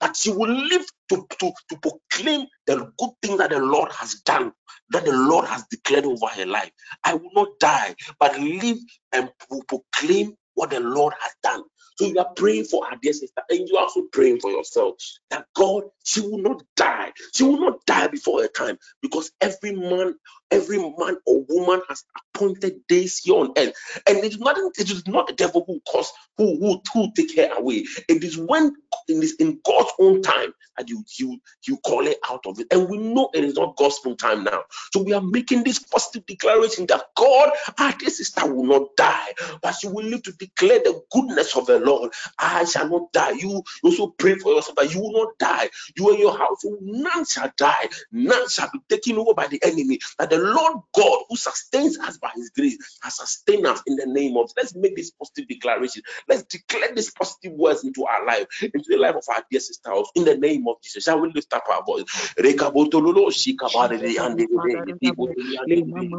but 0.00 0.16
she 0.16 0.30
will 0.30 0.52
live 0.52 0.84
to, 1.10 1.26
to, 1.40 1.52
to 1.70 1.78
proclaim 1.78 2.46
the 2.66 2.92
good 2.98 3.10
thing 3.22 3.38
that 3.38 3.50
the 3.50 3.58
Lord 3.60 3.90
has 3.92 4.14
done, 4.24 4.52
that 4.90 5.04
the 5.04 5.12
Lord 5.16 5.46
has 5.46 5.64
declared 5.70 6.04
over 6.04 6.26
her 6.28 6.46
life. 6.46 6.70
I 7.04 7.14
will 7.14 7.30
not 7.34 7.48
die, 7.58 7.94
but 8.20 8.38
live 8.38 8.78
and 9.12 9.30
proclaim 9.68 10.34
what 10.58 10.70
the 10.70 10.80
Lord 10.80 11.14
has 11.20 11.32
done. 11.44 11.64
So 11.98 12.06
you 12.06 12.18
are 12.20 12.30
praying 12.36 12.66
for 12.66 12.86
our 12.86 12.98
dear 13.02 13.14
sister, 13.14 13.42
and 13.50 13.68
you 13.68 13.76
are 13.78 13.84
also 13.84 14.02
praying 14.12 14.40
for 14.40 14.52
yourself 14.52 14.96
that 15.30 15.46
God, 15.56 15.84
she 16.04 16.22
will 16.22 16.38
not 16.40 16.62
die. 16.76 17.12
She 17.36 17.44
will 17.44 17.60
not 17.60 17.86
die 17.86 18.08
before 18.08 18.42
her 18.42 18.48
time 18.48 18.78
because 19.02 19.32
every 19.40 19.72
man, 19.74 20.16
every 20.50 20.78
man 20.78 21.18
or 21.26 21.44
woman 21.48 21.82
has 21.88 22.04
appointed 22.34 22.86
days 22.88 23.18
here 23.18 23.36
on 23.36 23.52
earth, 23.56 23.74
and 24.08 24.18
it 24.18 24.24
is 24.24 24.38
not 24.38 24.58
it 24.58 24.90
is 24.90 25.06
not 25.06 25.26
the 25.28 25.34
devil 25.34 25.64
who 25.66 25.80
cause 25.90 26.12
who 26.38 26.58
who 26.58 26.82
who 26.92 27.12
take 27.14 27.36
her 27.36 27.50
away. 27.56 27.86
It 28.08 28.24
is 28.24 28.38
when 28.38 28.74
it 29.08 29.24
is 29.24 29.36
in 29.36 29.60
God's 29.64 29.92
own 30.00 30.22
time 30.22 30.52
that 30.78 30.88
you 30.88 31.04
you 31.18 31.40
you 31.66 31.76
call 31.78 32.06
it 32.06 32.18
out 32.28 32.46
of 32.46 32.60
it, 32.60 32.68
and 32.72 32.88
we 32.88 32.98
know 32.98 33.30
it 33.34 33.44
is 33.44 33.54
not 33.54 33.76
God's 33.76 34.00
own 34.06 34.16
time 34.16 34.44
now. 34.44 34.62
So 34.92 35.02
we 35.02 35.12
are 35.12 35.22
making 35.22 35.64
this 35.64 35.78
positive 35.78 36.26
declaration 36.26 36.86
that 36.88 37.04
God, 37.16 37.50
ah, 37.78 37.86
our 37.86 37.92
dear 37.98 38.10
sister, 38.10 38.52
will 38.52 38.64
not 38.64 38.96
die, 38.96 39.34
but 39.62 39.72
she 39.72 39.88
will 39.88 40.04
live 40.04 40.22
to 40.24 40.32
declare 40.32 40.80
the 40.80 41.02
goodness 41.12 41.56
of 41.56 41.66
the 41.66 41.80
Lord. 41.80 42.12
I 42.38 42.64
shall 42.64 42.88
not 42.88 43.12
die. 43.12 43.32
You 43.32 43.62
also 43.84 44.08
pray 44.08 44.36
for 44.36 44.52
yourself 44.54 44.76
that 44.76 44.94
you 44.94 45.00
will 45.00 45.12
not 45.12 45.38
die. 45.38 45.70
You 45.96 46.10
and 46.10 46.18
your 46.18 46.36
household, 46.36 46.78
none 46.82 47.24
shall 47.26 47.52
die. 47.56 47.88
None 48.12 48.48
shall 48.48 48.70
be 48.72 48.80
taken 48.88 49.18
over 49.18 49.34
by 49.34 49.48
the 49.48 49.62
enemy. 49.64 49.98
That 50.18 50.30
the 50.30 50.37
The 50.38 50.44
Lord 50.44 50.82
God 50.94 51.24
who 51.28 51.34
sustains 51.36 51.98
us 51.98 52.16
by 52.18 52.30
his 52.36 52.50
grace 52.50 52.78
has 53.02 53.16
sustained 53.16 53.66
us 53.66 53.82
in 53.88 53.96
the 53.96 54.06
name 54.06 54.36
of. 54.36 54.48
Let's 54.56 54.72
make 54.76 54.94
this 54.94 55.10
positive 55.10 55.48
declaration. 55.48 56.02
Let's 56.28 56.44
declare 56.44 56.94
these 56.94 57.10
positive 57.10 57.54
words 57.54 57.82
into 57.82 58.04
our 58.04 58.24
life, 58.24 58.46
into 58.62 58.84
the 58.88 58.98
life 58.98 59.16
of 59.16 59.24
our 59.34 59.42
dear 59.50 59.58
sister 59.58 59.90
in 60.14 60.24
the 60.24 60.36
name 60.36 60.68
of 60.68 60.76
Jesus. 60.80 61.02
Shall 61.04 61.18
we 61.20 61.32
lift 61.34 61.52
up 61.52 61.64
our 61.68 61.82
voice? 61.84 62.04
Mama, 62.38 62.54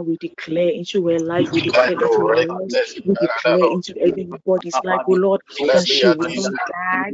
we 0.04 0.18
declare 0.18 0.70
into 0.70 1.08
her 1.08 1.20
life, 1.20 1.54
we 1.54 1.62
declare 1.62 2.02
into 2.02 2.28
her 2.28 2.46
life, 2.46 2.74
we 3.06 3.16
declare 3.16 3.64
into 3.72 3.96
everybody's 4.06 4.82
life, 4.84 5.02
oh 5.08 5.14
Lord, 5.14 5.42
that 5.72 5.88
she 5.88 6.12
will 6.12 6.36
not 6.36 6.52
die. 6.68 7.14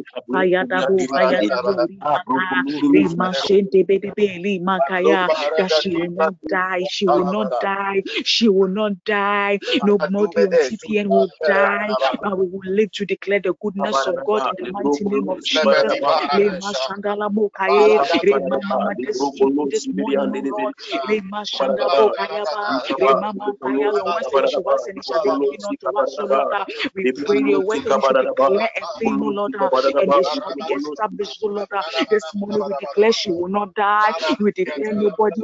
That 5.58 5.72
she 5.72 5.90
will 5.90 6.10
not 6.10 6.34
die, 6.50 6.84
she 6.96 7.08
will 7.08 7.26
not 7.26 7.50
die. 7.60 8.04
She 8.24 8.50
will 8.50 8.70
not 8.70 9.04
die. 9.06 9.60
No 9.82 9.98
mortal 10.00 10.48
on 10.48 10.58
TPN 10.58 11.08
will 11.10 11.32
die. 11.44 11.98
But 12.22 12.38
we 12.40 12.48
will 12.48 12.62
live 12.66 12.92
to 12.94 13.06
declare 13.06 13.42
the 13.42 13.54
goodness 13.62 14.08
of 14.08 14.24
God 14.24 14.46
in 14.48 14.56
the 14.58 14.68
mighty 14.68 15.06
name 15.06 15.30
of 15.30 15.42
Jesus. 15.44 15.92
We 26.96 27.12
pray 27.26 27.40
your 27.46 27.62
word 27.62 27.82
declare 28.20 28.70
a 28.78 28.86
thing, 29.00 29.20
O 29.22 29.28
Lord, 29.28 29.54
and 30.02 30.14
it 30.14 30.26
shall 30.26 30.52
be 30.56 30.64
established, 30.74 31.40
O 31.44 31.48
Lord. 31.48 31.70
This 32.10 32.34
morning 32.36 32.64
we 32.66 32.74
declare 32.76 33.12
she 33.14 33.32
will 33.32 33.50
not 33.50 33.74
die. 33.76 34.14
We 34.40 34.52
declare 34.52 34.94
nobody 34.94 35.42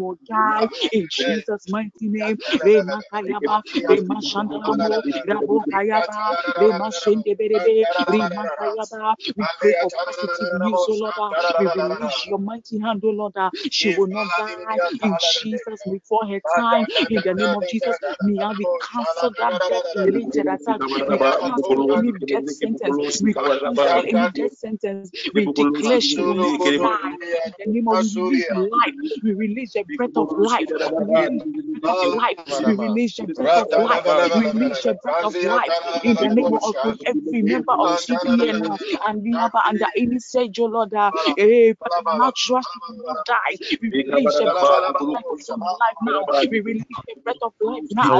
will 0.00 0.18
die 0.28 0.68
in 0.92 1.08
Jesus' 1.10 1.68
mighty 1.68 2.08
name. 2.08 2.38
Rema 2.62 3.02
Kayaba, 3.12 3.62
Rema 3.88 4.20
Shandalamo, 4.22 5.02
Rabo 5.28 5.62
Kayaba, 5.72 6.36
Rema 6.56 6.90
Shendeberebe, 6.90 7.86
Rema 8.08 8.48
Kayaba. 8.60 9.16
We 9.36 9.46
pray 9.60 9.74
for 9.80 9.92
positive 10.04 10.52
news, 10.52 10.86
oh 10.88 10.94
Lord. 11.16 11.36
We 11.58 11.66
release 11.68 12.26
your 12.26 12.38
mighty 12.38 12.80
hand, 12.80 13.02
oh 13.04 13.10
Lord. 13.10 13.34
She 13.70 13.90
will 13.90 14.08
not 14.08 14.34
die 14.34 14.80
in 15.02 15.16
Jesus 15.18 15.84
before 15.88 16.26
her 16.26 16.42
time. 16.54 16.86
In 17.08 17.22
the 17.24 17.34
name 17.34 17.54
of 17.54 17.66
Jesus, 17.66 17.98
may 18.20 18.44
we 18.56 18.68
cancel 18.80 19.30
that 19.38 19.54
death 19.68 19.84
related 19.94 20.46
attack. 20.48 20.82
We 21.08 21.22
cancel 21.40 21.84
any 21.90 22.12
death 22.26 22.48
sentence. 22.48 23.00
We 23.20 23.36
cancel 23.64 24.00
any 24.06 24.28
death 24.28 24.52
sentence. 24.54 25.10
We 25.34 25.46
declare 25.48 26.00
she 26.00 26.22
will 26.22 26.34
not 26.34 26.60
die. 26.76 27.18
In 27.44 27.54
the 27.58 27.66
name 27.66 27.88
of 27.88 28.00
release 28.00 28.50
life. 28.52 28.94
We 29.22 29.32
release 29.34 29.72
the 29.74 29.84
breath 29.96 30.16
of 30.16 30.28
life. 30.32 30.67
Of 30.70 32.14
life. 32.14 32.36
We 32.66 32.74
release 32.74 33.16
the 33.16 33.26
breath 33.34 33.72
of 33.72 33.84
life. 33.84 34.04
We 34.34 34.46
release 34.50 34.82
the 34.82 34.94
breath 35.02 35.24
of 35.24 35.34
life. 35.44 35.72
In 36.04 36.14
the 36.14 36.28
name 36.34 36.52
of 36.52 36.74
every 37.06 37.42
member 37.42 37.72
of 37.72 37.90
TPN 38.00 38.78
and 39.06 39.22
we 39.22 39.32
have 39.34 39.54
under 39.66 39.86
any 39.96 40.18
stage, 40.18 40.58
oh 40.60 40.66
Lord, 40.66 40.92
uh, 40.94 41.10
eh, 41.38 41.72
natural 42.16 42.60
she 42.62 42.78
will 42.88 43.06
not 43.06 43.24
die. 43.24 43.56
We 43.80 43.90
release 43.90 44.38
the 44.38 44.44
breath 44.44 44.92
of 44.92 45.08
life 45.08 45.96
now. 46.02 46.26
We 46.50 46.60
release 46.60 46.84
the 47.06 47.16
breath 47.24 47.36
of 47.42 47.52
life 47.60 47.82
now. 47.88 48.18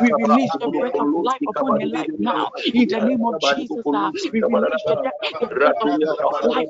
We 0.00 0.12
release 0.12 0.50
the 0.58 0.68
breath 0.68 0.98
of 0.98 1.08
life 1.22 1.40
upon 1.46 1.78
your 1.80 1.88
life 1.88 2.10
now. 2.18 2.50
In 2.72 2.88
the 2.88 3.00
name 3.00 3.24
of 3.24 3.40
Jesus, 3.40 3.84
uh, 3.94 4.10
we 4.32 4.40
release 4.42 4.82
the, 4.86 4.96
breath 5.54 5.76
of, 5.82 5.90
life. 6.44 6.68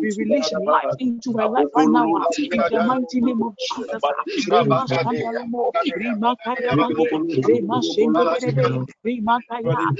We 0.00 0.12
release 0.16 0.52
life 0.52 0.84
into 1.26 1.38
her 1.38 1.48
life 1.48 1.68
right 1.76 1.90
now. 1.90 2.14
In 2.52 2.66
the 2.70 2.80
mighty 2.80 3.20
name 3.20 3.42
of 3.42 3.56
Jesus. 3.58 4.04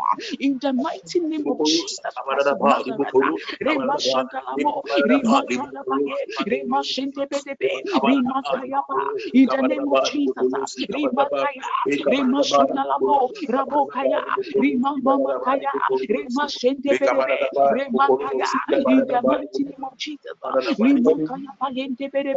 In 0.40 0.59
the 0.61 0.72
mighty 0.72 1.20
name 1.20 1.49
of 1.51 1.62
Jesus 1.64 2.20
Christ 2.26 2.51
of 2.53 2.61
Nazareth, 2.62 3.14
Rema 3.61 3.95
Shantalamo, 3.99 4.82
Rema 5.05 5.45
Kalabaye, 5.51 6.47
Rema 6.47 6.82
Shintebedebe, 6.82 7.70
Rema 8.03 8.45
Kayaba, 8.53 9.01
in 9.34 9.49
the 9.51 9.62
name 9.62 9.88
of 9.88 10.03
Jesus, 10.03 10.47
uh, 10.53 10.66
Rema 10.92 11.28
Kaya, 11.38 11.70
Rema 12.11 12.40
Shantalamo, 12.42 13.30
Rabo 13.51 13.88
Kaya, 13.90 14.22
Rema 14.57 14.97
Mama 15.03 15.36
Kaya, 15.42 15.72
Rema 16.09 16.47
Shintebedebe, 16.49 17.38
Rema 17.70 18.11
Kaya, 18.20 18.53
in 18.86 19.07
the 19.09 19.22
mighty 19.22 19.64
name 19.64 19.84
of 19.84 19.97
Jesus, 19.99 20.32
uh, 20.45 20.57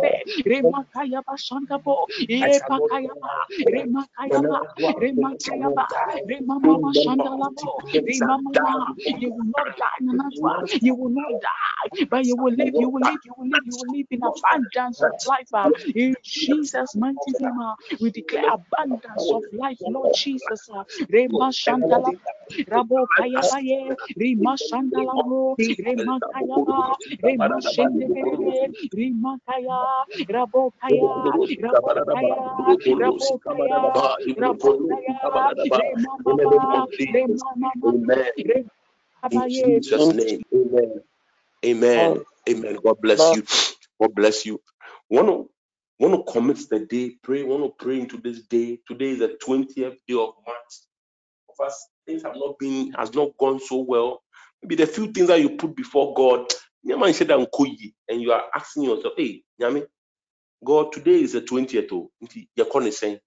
Rema 0.02 0.18
Kaya 0.30 0.38
Bayente 0.38 0.44
Bedebe, 0.44 0.46
Rema 0.46 0.86
Kaya 0.96 1.22
Bashantabo, 1.24 2.08
Epa 2.30 2.82
Kaya 2.90 3.10
Ba, 3.22 3.30
Rema 3.68 4.08
Ba, 4.50 4.62
Rema 5.00 5.36
Ba, 5.76 5.88
Rema 6.28 6.60
Mama 6.60 6.92
Shandalamo, 6.94 7.84
you 9.18 9.32
will 9.32 9.46
not 9.46 9.68
die, 9.78 10.06
Nanatwa, 10.06 10.54
you 10.82 10.96
will 10.96 11.10
not 11.10 11.34
die, 11.40 12.06
but 12.10 12.26
you 12.26 12.38
will 12.38 12.54
live, 12.54 12.76
you 12.78 12.90
will 12.90 13.04
live, 13.04 13.20
you 13.26 13.34
will 13.38 13.48
live, 13.48 13.64
you 13.66 13.78
will 13.78 13.90
live 13.90 14.08
in 14.12 14.22
abundance 14.24 15.04
of 15.04 15.14
life. 15.26 15.50
uh, 15.54 15.72
In 15.96 16.16
Jesus' 16.24 16.96
mighty 16.98 17.36
name, 17.40 17.60
uh, 17.60 17.76
we 18.00 18.12
declare 18.12 18.44
abundance 18.54 19.32
of 19.32 19.44
life, 19.54 19.80
Lord 19.86 20.12
Jesus. 20.14 20.70
uh, 20.74 20.84
Rema 21.10 21.50
Shandala, 21.52 22.14
Rabo 22.70 23.08
Kaya 23.16 23.46
Baye, 23.50 23.96
Rema 24.18 24.56
Shandala 24.58 25.20
Mo, 25.26 25.58
Rema 25.84 26.22
Kaya 26.34 26.60
Ba, 26.68 26.98
Rema 29.88 30.18
Shendebere, 30.18 30.70
Rema 30.90 31.76
Kaya, 31.84 31.96
Rabo 32.08 32.08
Kaya, 32.14 32.42
Rabo 32.68 32.84
Kaya, 32.84 32.94
Rabo 33.00 33.40
Kaya, 33.44 33.92
Rabo 34.40 34.78
Kaya, 34.88 35.20
Rema 35.78 36.18
Mama, 36.26 36.88
Rema 37.14 37.50
Mama, 37.56 37.94
Amen. 37.94 38.32
Rema 38.38 38.72
In. 39.32 39.46
Jesus' 39.48 40.14
name. 40.14 40.44
Amen. 40.56 41.02
Amen. 41.66 42.18
Oh, 42.18 42.26
amen. 42.50 42.78
God 42.84 42.98
bless 43.02 43.34
you. 43.34 43.44
God 44.02 44.16
bless 44.16 44.46
you. 44.46 44.62
Want 45.10 45.28
to 45.30 45.50
want 46.00 46.16
to 46.28 46.32
commit 46.32 46.58
the 46.70 46.80
day. 46.82 47.18
Pray. 47.24 47.44
Want 47.44 47.64
to 47.64 47.86
pray 47.86 48.00
into 48.00 48.18
this 48.18 48.44
day. 48.44 48.80
Today 48.88 49.12
is 49.12 49.20
the 49.20 49.38
twentieth 49.44 49.96
day 50.08 50.16
of 50.16 50.34
March. 50.48 50.74
Of 51.50 51.66
us, 51.68 51.88
things 52.08 52.24
have 52.24 52.36
not 52.36 52.60
been 52.60 52.94
has 52.94 53.14
not 53.14 53.32
gone 53.40 53.60
so 53.60 53.78
well. 53.88 54.24
Maybe 54.64 54.76
the 54.76 54.88
few 54.88 55.12
things 55.12 55.28
that 55.30 55.42
you 55.42 55.52
put 55.58 55.76
before 55.76 56.14
God. 56.16 56.48
Nyama 56.88 57.08
nhyɛ 57.10 57.28
da 57.28 57.38
nkɔ 57.38 57.64
yie, 57.68 57.96
And 58.10 58.22
you 58.22 58.34
are 58.34 58.46
asking 58.56 58.86
yourself, 58.86 59.16
hey, 59.18 59.44
Nyame, 59.62 59.88
God, 60.66 60.94
today 60.94 61.22
is 61.22 61.34
the 61.34 61.42
twentieth. 61.42 61.92
Oh, 61.94 62.12
nti 62.24 62.50
yɛkɔ 62.58 62.84
ne 62.84 62.92
sɛn. 62.92 63.20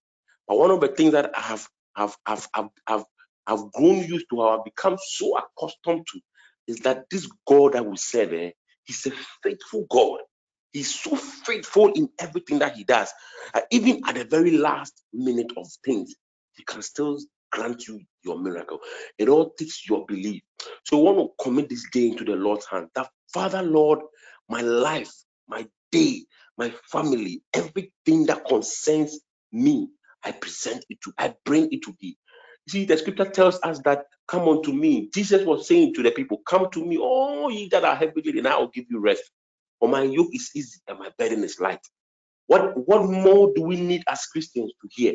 But 0.48 0.58
one 0.58 0.72
of 0.72 0.80
the 0.82 0.88
things 0.90 1.12
that 1.14 1.32
I 1.36 1.40
have 1.42 1.68
have 1.96 2.16
have 2.26 2.48
have 2.54 2.70
have, 2.88 3.06
have 3.48 3.72
grown 3.72 4.04
used 4.04 4.26
to, 4.30 4.42
have 4.48 4.64
become 4.64 4.98
so 5.02 5.38
accustomed 5.38 6.06
to, 6.12 6.20
is 6.68 6.80
that 6.80 7.06
this 7.10 7.28
God 7.48 7.74
that 7.74 7.86
we 7.86 7.98
serve, 7.98 8.34
eh, 8.34 8.52
He's 8.84 9.06
a 9.08 9.12
faithful 9.44 9.86
God. 9.90 10.20
He's 10.72 10.94
so 10.94 11.16
faithful 11.16 11.92
in 11.94 12.10
everything 12.20 12.60
that 12.60 12.76
He 12.76 12.84
does. 12.84 13.12
Uh, 13.54 13.62
even 13.72 14.02
at 14.08 14.16
the 14.16 14.26
very 14.26 14.52
last 14.52 14.94
minute 15.14 15.52
of 15.58 15.66
things, 15.84 16.14
He 16.56 16.64
can 16.64 16.82
still 16.82 17.18
grant 17.52 17.88
you 17.88 18.00
your 18.24 18.40
miracle. 18.40 18.80
It 19.18 19.28
all 19.28 19.52
takes 19.58 19.88
your 19.88 20.06
belief. 20.06 20.42
So 20.84 20.98
I 21.08 21.12
want 21.12 21.30
to 21.38 21.44
commit 21.44 21.68
this 21.70 21.86
day 21.92 22.08
into 22.08 22.24
the 22.24 22.32
Lord's 22.36 22.66
hand. 22.66 22.88
That 22.96 23.10
Father, 23.34 23.62
Lord, 23.62 24.00
my 24.48 24.62
life, 24.62 25.12
my 25.48 25.66
day, 25.92 26.24
my 26.58 26.74
family, 26.92 27.42
everything 27.54 28.26
that 28.26 28.46
concerns 28.46 29.20
me, 29.52 29.88
I 30.24 30.32
present 30.32 30.84
it 30.90 31.00
to, 31.04 31.12
I 31.18 31.34
bring 31.44 31.68
it 31.72 31.82
to 31.84 31.94
thee. 32.00 32.16
See, 32.68 32.86
the 32.86 32.98
scripture 32.98 33.26
tells 33.30 33.60
us 33.62 33.80
that 33.84 34.04
come 34.28 34.48
unto 34.48 34.72
me. 34.72 35.10
Jesus 35.14 35.44
was 35.46 35.68
saying 35.68 35.94
to 35.94 36.02
the 36.04 36.12
people, 36.12 36.42
Come 36.48 36.68
to 36.72 36.84
me, 36.84 36.98
all 36.98 37.50
ye 37.50 37.68
that 37.70 37.84
are 37.84 37.96
heavy 37.96 38.22
laden, 38.24 38.46
I 38.46 38.58
will 38.58 38.68
give 38.68 38.86
you 38.90 39.00
rest. 39.00 39.24
For 39.80 39.88
my 39.88 40.02
yoke 40.04 40.30
is 40.32 40.50
easy 40.56 40.80
and 40.88 40.98
my 40.98 41.10
burden 41.18 41.44
is 41.44 41.60
light. 41.60 41.80
What 42.46 42.76
what 42.88 43.04
more 43.08 43.52
do 43.54 43.62
we 43.62 43.76
need 43.80 44.02
as 44.08 44.26
Christians 44.26 44.72
to 44.82 44.88
hear 44.90 45.14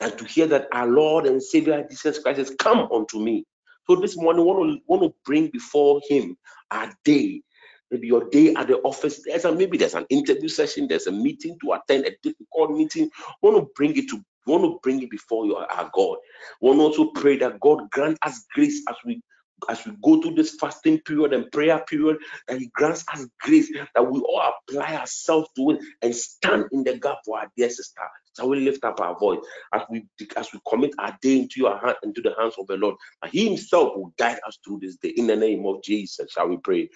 than 0.00 0.16
to 0.16 0.24
hear 0.24 0.46
that 0.48 0.68
our 0.72 0.86
Lord 0.86 1.26
and 1.26 1.42
Savior 1.42 1.86
Jesus 1.88 2.18
Christ 2.18 2.38
has 2.38 2.50
come 2.58 2.88
unto 2.92 3.20
me? 3.20 3.44
So 3.88 3.96
this 3.96 4.16
morning, 4.16 4.44
want 4.44 4.70
to 4.70 4.82
want 4.86 5.02
to 5.02 5.14
bring 5.24 5.48
before 5.48 6.00
Him 6.08 6.36
our 6.70 6.92
day. 7.04 7.42
Maybe 7.90 8.06
your 8.06 8.28
day 8.30 8.54
at 8.54 8.68
the 8.68 8.76
office. 8.78 9.22
There's 9.24 9.44
a, 9.44 9.52
maybe 9.52 9.76
there's 9.76 9.94
an 9.94 10.06
interview 10.10 10.48
session. 10.48 10.86
There's 10.88 11.08
a 11.08 11.12
meeting 11.12 11.58
to 11.62 11.72
attend, 11.72 12.06
a 12.06 12.12
difficult 12.22 12.70
meeting. 12.70 13.10
Want 13.42 13.56
to 13.56 13.68
bring 13.74 13.96
it 13.96 14.08
to 14.10 14.22
want 14.46 14.64
to 14.64 14.78
bring 14.82 15.02
it 15.02 15.10
before 15.10 15.46
your 15.46 15.70
our 15.70 15.90
God. 15.92 16.18
Want 16.60 16.78
to 16.78 16.82
also 16.82 17.10
pray 17.12 17.36
that 17.38 17.60
God 17.60 17.90
grant 17.90 18.18
us 18.22 18.44
grace 18.54 18.82
as 18.88 18.96
we 19.04 19.20
as 19.68 19.84
we 19.84 19.92
go 20.02 20.20
through 20.22 20.34
this 20.34 20.56
fasting 20.60 21.00
period 21.00 21.32
and 21.32 21.50
prayer 21.50 21.82
period, 21.86 22.18
that 22.48 22.58
He 22.58 22.70
grants 22.74 23.04
us 23.12 23.26
grace 23.40 23.70
that 23.94 24.10
we 24.10 24.20
all 24.20 24.52
apply 24.68 24.96
ourselves 24.96 25.48
to 25.56 25.72
it 25.72 25.80
and 26.02 26.14
stand 26.14 26.66
in 26.72 26.84
the 26.84 26.96
gap 26.98 27.18
for 27.24 27.38
our 27.38 27.50
dear 27.56 27.68
sister. 27.68 28.02
Shall 28.36 28.48
we 28.50 28.60
lift 28.60 28.84
up 28.84 29.00
our 29.00 29.18
voice 29.18 29.40
as 29.74 29.82
we 29.90 30.06
as 30.36 30.48
we 30.52 30.60
commit 30.68 30.92
our 30.98 31.16
day 31.22 31.38
into 31.40 31.60
your 31.60 31.78
hand 31.78 31.96
into 32.04 32.22
the 32.22 32.34
hands 32.38 32.54
of 32.58 32.66
the 32.68 32.76
Lord? 32.76 32.96
And 33.22 33.32
He 33.32 33.48
Himself 33.48 33.96
will 33.96 34.14
guide 34.18 34.40
us 34.46 34.58
through 34.64 34.80
this 34.82 34.96
day 34.96 35.10
in 35.16 35.26
the 35.28 35.36
name 35.36 35.66
of 35.66 35.82
Jesus. 35.82 36.32
Shall 36.32 36.48
we 36.48 36.58
pray? 36.58 36.90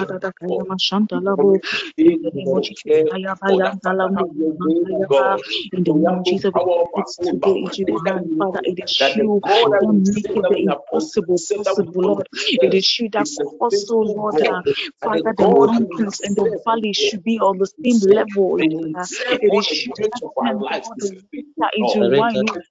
In 1.98 2.22
the 2.22 2.30
name 2.34 2.52
of 2.54 2.62
Jesus, 2.62 2.82
care. 2.84 3.06
kaya 3.10 3.34
For 3.46 3.62
baya 3.62 3.64
that 3.64 3.76
ndala 3.78 4.06
Father, 4.06 4.10
mo, 4.10 4.24
have 4.24 4.28
your 4.36 4.52
ma 4.58 4.66
way, 4.66 4.84
kaya 4.84 5.08
ba. 5.10 5.20
God. 5.20 5.40
In 5.72 5.84
the 5.84 5.92
For 5.92 5.98
we 5.98 6.04
name 6.04 6.10
have 6.10 6.20
of 6.20 6.24
no 6.26 6.38
Jesus, 6.38 6.54
we 6.54 6.62
power 6.64 6.82
of 6.82 6.88
commit 6.94 6.96
our 6.96 7.14
own, 7.20 7.40
today 7.40 7.60
into 7.60 7.84
your 7.86 8.00
hand, 8.06 8.26
Father. 8.38 8.60
It 8.64 8.78
is 8.80 9.12
you 9.14 9.30
God 9.42 9.70
that 9.72 9.84
that 9.84 9.94
make 10.14 10.26
serve, 10.26 10.36
it 10.36 10.42
that 10.42 10.54
the 10.58 10.58
impossible 10.60 11.38
serve, 11.38 11.64
that 11.64 11.76
we 11.78 11.86
possible, 11.86 12.02
Lord. 12.02 12.28
to 12.32 12.38
It 12.60 12.72
serve, 12.72 12.74
is 12.74 12.98
you 13.00 13.10
that 13.10 13.26
is 13.26 13.38
a 13.40 13.46
caused, 13.58 13.70
faithful 13.70 14.16
Lord, 14.16 14.40
uh, 14.42 14.62
God. 14.64 14.64
And 15.02 15.12
the 15.14 15.22
Father, 15.22 15.34
the 15.36 15.48
God 15.50 15.72
that 15.74 15.86
we 15.98 16.05
mountains 16.06 16.20
and 16.22 16.36
the 16.36 16.60
valleys 16.64 16.96
should 16.96 17.24
be 17.24 17.38
on 17.40 17.58
the 17.58 17.66
same 17.66 18.00
level, 18.10 18.58
And 18.60 18.72
Lord. 18.72 18.86
He 18.88 19.04
serve 19.04 19.38
It 19.42 19.54
is 19.54 19.86
you 19.86 19.92
that 19.98 20.22
of 20.22 20.32
our 20.38 20.44
turn, 20.52 20.60
lives. 20.60 20.88
God, 20.88 20.98
Is 21.02 21.10
the 21.10 21.16
a 21.16 21.22
faithful 21.32 21.68
water 21.80 22.14
into 22.16 22.40
Lord. 22.42 22.62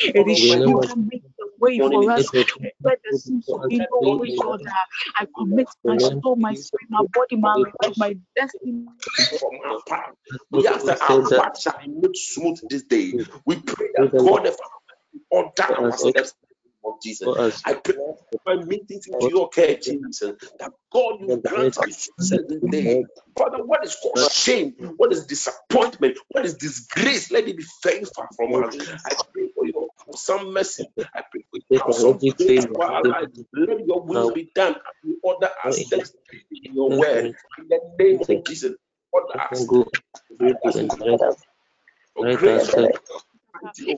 It 0.00 0.28
is 0.28 0.40
you 0.40 0.80
that 0.80 0.96
make 0.98 1.22
the 1.38 1.48
way 1.60 1.78
for 1.78 2.10
us 2.12 2.32
where 2.82 2.96
there 3.04 3.12
seems 3.18 3.46
to 3.46 3.60
be 3.68 3.78
no 3.78 3.86
Lord 4.00 4.20
way, 4.20 4.36
Uh, 4.38 4.72
I 5.16 5.26
commit 5.36 5.68
my 5.84 5.98
soul, 5.98 6.36
my 6.36 6.54
spirit, 6.54 6.86
my 6.90 7.02
body, 7.14 7.36
my 7.36 7.54
life, 7.54 7.96
my 7.96 8.16
destiny. 8.36 8.86
from 9.38 9.50
our 9.66 9.82
path. 9.88 10.14
We 10.50 10.66
ask 10.68 10.84
that 10.86 11.00
our 11.02 11.28
path 11.30 11.60
shall 11.60 11.78
be 11.84 11.88
made 11.88 12.16
smooth 12.16 12.60
this 12.68 12.84
day. 12.84 13.14
We 13.46 13.56
pray 13.56 13.88
that 13.96 14.12
God 14.12 14.44
the 14.46 14.52
Father 14.52 14.62
order 15.30 15.76
our 15.76 15.92
steps 15.92 16.34
in 16.42 16.47
the 16.47 16.47
name 16.47 16.47
of 16.94 17.02
Jesus. 17.02 17.30
I 17.64 17.74
pray 17.74 17.96
by 18.44 18.56
meetings 18.56 19.06
into 19.06 19.28
your 19.28 19.48
care, 19.50 19.76
Jesus, 19.76 20.32
that 20.58 20.72
God 20.92 21.20
you 21.20 21.42
grant 21.46 21.78
us 21.78 22.08
this 22.18 22.42
day. 22.70 23.06
Father, 23.36 23.64
what 23.64 23.84
is 23.84 23.96
called 24.02 24.18
shame, 24.18 24.74
what 24.96 25.12
is 25.12 25.26
disappointment, 25.26 26.18
what 26.30 26.44
is 26.44 26.54
disgrace, 26.54 27.30
let 27.30 27.48
it 27.48 27.56
be 27.56 27.64
far 28.16 28.28
from 28.36 28.54
us. 28.56 28.76
I 29.06 29.14
pray 29.32 29.48
for 29.54 29.66
your 29.66 29.88
some 30.14 30.52
mercy. 30.54 30.88
I 31.14 31.22
pray 31.30 31.42
for 31.50 31.60
your 31.70 31.86
awesome 31.86 32.18
grace 32.38 32.66
for 32.74 32.84
our 32.86 33.04
life. 33.04 33.28
Let 33.54 33.86
your 33.86 34.02
will 34.02 34.32
be 34.32 34.50
done 34.54 34.74
as 34.74 34.94
we 35.04 35.16
order 35.22 35.48
our 35.64 35.72
steps 35.72 36.12
in 36.64 36.74
your 36.74 36.92
word. 36.96 37.30
In 37.58 37.68
the 37.68 37.80
name 37.98 38.20
of 38.20 38.28
Jesus, 38.46 38.74
order 39.12 39.34
our 39.38 39.54
steps. 39.54 39.80
As 40.66 40.80
we 40.82 40.90
call 40.96 41.12
your 42.16 42.26
grace 42.36 42.74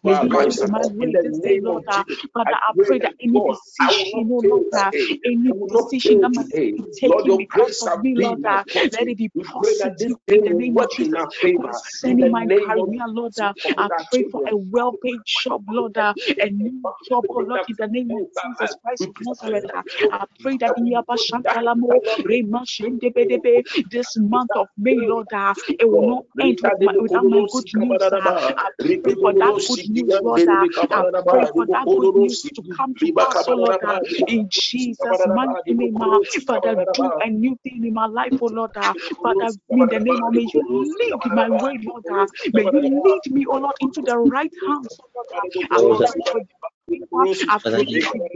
May 0.05 0.15
you 0.15 0.29
lead 0.31 0.61
my 0.69 0.81
In 1.01 1.11
way 1.11 1.13
the 1.13 1.23
this 1.23 1.39
day, 1.41 1.61
Lord. 1.63 1.85
Uh, 1.89 2.05
Father, 2.35 2.55
I 2.55 2.73
pray 2.85 3.01
that 3.01 3.15
any 3.21 3.41
God, 3.47 3.59
I 3.81 3.93
will 3.93 4.07
decision, 4.07 4.31
oh 4.33 4.43
Lord, 4.47 4.65
uh, 4.75 4.93
any 5.25 5.53
I 5.53 5.55
will 5.55 5.71
not 5.71 5.93
decision 5.93 6.01
fail 6.03 6.21
that 6.21 6.33
must 6.33 6.51
today. 6.53 6.73
be 6.77 6.85
taken 6.95 7.37
because 7.37 7.77
of 7.83 7.91
me, 7.97 8.17
Lord, 8.17 8.45
uh, 8.45 8.65
let 8.93 9.09
it 9.09 9.19
be 9.19 9.31
We 9.35 9.45
pray 9.61 9.75
that 9.81 9.99
this 9.99 10.13
positive 10.13 10.19
in 10.33 10.43
the 10.45 10.55
name 10.55 10.79
of 10.79 10.91
Jesus. 10.91 11.25
Concerning 11.57 12.31
my 12.31 12.49
career, 12.57 13.05
Lord, 13.09 13.39
uh, 13.41 13.53
I 13.79 13.89
pray 14.11 14.25
for 14.31 14.43
a 14.51 14.57
well-paid 14.57 15.23
job, 15.27 15.65
Lord, 15.69 15.99
uh, 15.99 16.15
a 16.41 16.51
new 16.51 16.89
job, 17.09 17.27
oh 17.31 17.43
Lord, 17.47 17.63
in 17.69 17.77
the 17.79 17.89
name 17.89 18.13
of 18.13 18.23
Jesus 18.41 18.77
Christ 18.85 19.07
We 19.07 19.09
of 19.09 19.17
Nazareth. 19.21 19.65
uh, 19.75 19.83
I 20.11 20.25
pray 20.41 20.59
that 20.59 20.75
we 20.77 20.93
Iyaba 20.93 21.17
that 21.45 21.59
Shantalamo, 21.59 21.91
cannot 21.91 22.03
Rema 22.25 22.65
this 23.91 24.17
month 24.19 24.53
of 24.57 24.69
May, 24.79 25.01
Lord, 25.03 25.33
uh, 25.35 25.55
it 25.79 25.89
will 25.91 26.03
not 26.03 26.25
end 26.41 26.59
without 26.99 27.27
my 27.29 27.43
good 27.51 27.67
news. 27.75 28.09
uh, 28.13 28.33
I 28.57 28.71
pray 29.03 29.17
for 29.21 29.35
that 29.39 29.50
good 29.59 29.87
news, 29.87 30.21
Lord. 30.23 30.43
I 30.93 31.05
pray 31.29 31.47
for 31.55 31.67
that 31.73 31.95
good 31.97 32.15
news 32.15 32.51
to 32.55 32.65
come 32.77 32.95
to 33.01 33.09
pass, 33.19 33.47
oh 33.49 33.55
Lord. 33.55 33.77
In 34.27 34.49
Jesus' 34.51 35.27
mighty 35.27 35.75
name, 35.75 36.01
uh, 36.03 36.19
Father, 36.47 36.77
do 36.95 37.13
a 37.21 37.31
new 37.31 37.57
thing 37.65 37.85
in 37.85 37.95
my 37.95 38.07
life, 38.07 38.35
oh 38.41 38.47
Lord. 38.47 38.73
Uh, 38.77 38.95
Father, 39.23 39.53
in 39.77 39.89
the 39.89 40.01
name 40.01 40.23
of 40.25 40.35
may 40.35 40.49
you 40.53 40.63
lead 40.67 41.21
my 41.27 41.51
way, 41.51 41.79
Lord. 41.83 42.05
Uh, 42.11 42.27
may 42.53 42.65
you 42.65 42.81
lead 43.05 43.23
me, 43.31 43.47
oh 43.51 43.59
Lord, 43.59 43.77
into 43.81 44.03
the 44.03 44.19
right 44.19 44.53
hands, 44.67 45.01
oh 45.03 45.09
Lord. 45.83 46.07
I 47.19 47.27
pray 47.73 47.87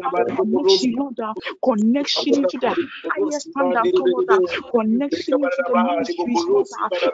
I 0.02 0.10
pray 0.14 0.24
connection, 0.36 0.94
Lord, 0.96 1.18
connection 1.64 2.38
into 2.38 2.58
the 2.60 2.76
highest 3.08 3.48
standard, 3.50 3.88
Lord, 3.94 4.26
connection 4.74 5.40
into 5.42 5.62
the 5.66 5.76
ministries, 5.76 6.46
Lord, 6.48 6.68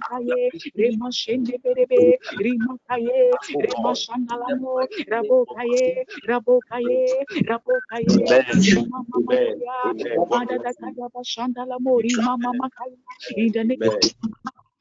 Kiyama 0.53 0.53
Yandalamo, 0.53 0.53
Rimakaye, 0.53 0.53
Rema 0.77 1.11
Shende 1.13 1.59
Berebe, 1.63 2.19
Rimakaye, 2.41 3.39
Rema 3.61 3.93
Shandalamo, 3.95 4.87
Rabokaye, 5.09 6.05
Rabokaye, 6.29 7.25
Rabokaye, 7.47 8.45
Rema 8.65 9.05
Mamaya, 9.11 9.95
Mada 10.31 10.59
Dakaya 10.59 11.09
Shandalamo, 11.25 12.03
Rima 12.03 12.37
Mamakaya, 12.39 12.97
in 13.37 13.53
the 13.53 13.65
name 13.65 13.87
of 13.87 13.95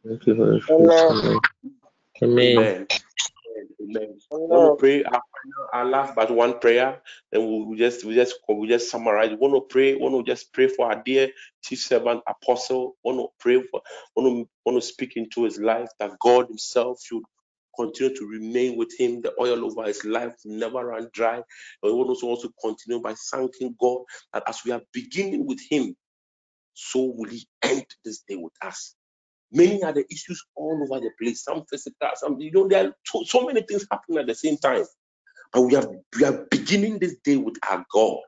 Thank 0.06 0.28
you 0.28 0.36
for 0.36 0.54
your 0.54 0.62
Amen. 0.70 1.40
Amen. 2.24 2.88
Amen. 3.84 4.20
Want 4.50 4.66
to 4.66 4.72
pray 4.80 5.04
our, 5.04 5.22
our 5.74 5.86
last 5.86 6.16
but 6.16 6.32
one 6.32 6.60
prayer, 6.60 7.02
then 7.32 7.48
we'll 7.48 7.76
just 7.78 8.06
we 8.06 8.16
just 8.16 8.36
we 8.50 8.68
just 8.68 8.92
summarize. 8.92 9.32
We 9.32 9.38
want 9.38 9.56
to 9.56 9.62
pray, 9.62 9.96
want 9.96 10.16
to 10.26 10.32
just 10.32 10.54
pray 10.54 10.68
for 10.68 10.88
our 10.92 11.02
dear 11.04 11.30
chief 11.64 11.80
servant 11.80 12.22
apostle. 12.28 12.98
Want 13.04 13.20
to 13.20 13.28
pray 13.40 13.62
for 13.64 13.82
want 14.16 14.30
to 14.46 14.50
want 14.66 14.82
to 14.82 14.88
speak 14.88 15.18
into 15.18 15.46
his 15.46 15.60
life 15.60 15.90
that 16.00 16.12
God 16.22 16.48
Himself 16.48 17.02
should 17.04 17.24
continue 17.78 18.16
to 18.16 18.28
remain 18.28 18.78
with 18.78 18.92
him. 19.00 19.22
The 19.22 19.34
oil 19.40 19.66
over 19.66 19.84
his 19.86 20.06
life 20.06 20.34
never 20.46 20.86
run 20.86 21.10
dry. 21.14 21.36
And 21.38 21.44
we 21.84 21.94
want 21.94 22.18
to 22.20 22.28
also 22.28 22.50
continue 22.62 23.02
by 23.02 23.16
thanking 23.32 23.76
God 23.80 24.00
that 24.34 24.44
as 24.48 24.62
we 24.66 24.72
are 24.72 24.82
beginning 24.94 25.46
with 25.48 25.60
him, 25.70 25.96
so 26.74 27.14
will 27.16 27.30
he 27.30 27.48
end 27.64 27.86
this 28.06 28.24
day 28.28 28.36
with 28.36 28.54
us. 28.64 28.96
Many 29.54 29.84
are 29.84 29.94
the 29.94 30.06
issues 30.12 30.44
all 30.56 30.82
over 30.84 31.02
the 31.02 31.12
place. 31.22 31.44
Some 31.44 31.66
physical, 31.70 32.10
some 32.16 32.40
you 32.42 32.52
know, 32.52 32.68
there 32.68 32.88
are 32.88 32.94
so, 33.06 33.24
so 33.26 33.46
many 33.48 33.64
things 33.64 33.88
happening 33.92 34.20
at 34.20 34.28
the 34.28 34.36
same 34.36 34.58
time. 34.58 34.86
But 35.54 35.64
we 35.64 35.76
are 35.76 35.88
we 36.18 36.26
are 36.26 36.48
beginning 36.52 37.00
this 37.00 37.18
day 37.26 37.38
with 37.38 37.58
our 37.70 37.86
God, 37.94 38.20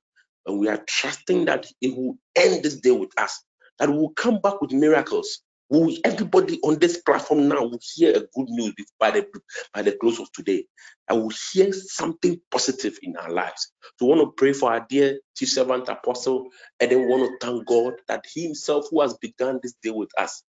and 0.48 0.60
we 0.60 0.70
are 0.70 0.84
trusting 0.88 1.46
that 1.46 1.68
He 1.82 1.92
will 1.92 2.18
end 2.36 2.64
this 2.64 2.78
day 2.82 2.92
with 2.92 3.12
us. 3.18 3.44
That 3.80 3.90
we 3.92 3.98
will 3.98 4.14
come 4.14 4.42
back 4.42 4.62
with 4.62 4.74
miracles. 4.74 5.40
We, 5.70 6.02
everybody 6.06 6.60
on 6.64 6.80
this 6.80 7.02
platform 7.02 7.48
now 7.50 7.64
will 7.64 7.80
hear 7.96 8.12
a 8.12 8.20
good 8.20 8.50
news 8.50 8.76
by 9.00 9.12
the 9.12 9.28
by 9.74 9.84
the 9.84 9.94
close 9.94 10.20
of 10.20 10.32
today. 10.34 10.66
I 11.10 11.14
will 11.14 11.32
hear 11.54 11.74
something 11.74 12.42
positive 12.52 13.00
in 13.04 13.18
our 13.18 13.32
lives. 13.32 13.72
So 14.00 14.08
we 14.08 14.16
want 14.16 14.22
to 14.22 14.34
pray 14.38 14.54
for 14.54 14.72
our 14.74 14.86
dear 14.90 15.20
chief 15.38 15.50
servant 15.50 15.90
apostle, 15.90 16.50
and 16.82 16.92
then 16.92 17.02
we 17.02 17.08
want 17.08 17.40
to 17.42 17.48
thank 17.48 17.66
God 17.68 17.94
that 18.10 18.26
He 18.34 18.44
Himself 18.44 18.88
who 18.92 19.02
has 19.02 19.16
begun 19.20 19.62
this 19.64 19.76
day 19.84 19.92
with 19.92 20.12
us 20.20 20.44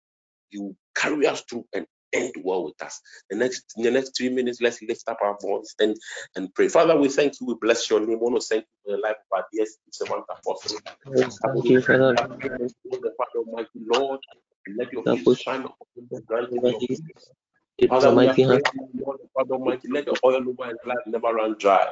you 0.52 0.76
carry 0.96 1.28
us 1.28 1.42
through 1.50 1.66
and 1.74 1.86
end 2.14 2.34
well 2.44 2.64
with 2.66 2.82
us. 2.82 3.02
The 3.30 3.38
next 3.38 3.74
in 3.78 3.84
the 3.84 3.92
next 3.92 4.18
three 4.18 4.30
minutes, 4.30 4.62
let's 4.62 4.82
lift 4.82 5.04
up 5.08 5.20
our 5.22 5.38
voice 5.42 5.76
and, 5.80 5.96
and 6.36 6.54
pray. 6.54 6.68
Father, 6.68 6.98
we 6.98 7.10
thank 7.10 7.34
you, 7.40 7.48
we 7.48 7.56
bless 7.60 7.90
your 7.90 8.00
name. 8.00 8.10
We 8.10 8.16
want 8.16 8.42
to 8.42 8.48
thank 8.48 8.64
you 8.64 8.92
for 8.92 8.98
the 8.98 9.02
life 9.02 9.18
of 9.32 9.40
our 9.40 9.46
dear 9.52 9.66
servant 9.92 10.26
apostle. 10.30 10.80
Thank 11.16 11.34
you, 11.64 11.82
Father. 11.82 12.70
Father 13.18 13.40
Almighty 13.48 13.70
Lord, 13.92 14.20
let 14.78 14.92
your 14.94 15.04
peace 15.04 15.38
shine 15.38 15.62
upon 15.62 15.74
him. 15.96 16.10
Him 16.10 16.24
Father, 16.30 16.48
your 16.52 16.82
Father, 17.90 18.08
your 18.08 18.16
we 18.16 18.28
are 18.28 18.28
mighty 18.28 18.42
hand. 18.44 18.62
Father 19.34 19.54
Almighty, 19.54 19.88
let 19.92 20.06
the 20.06 20.18
oil 20.26 20.48
over 20.48 20.70
his 20.70 20.78
life 20.86 20.98
never 21.08 21.34
run 21.34 21.56
dry. 21.60 21.92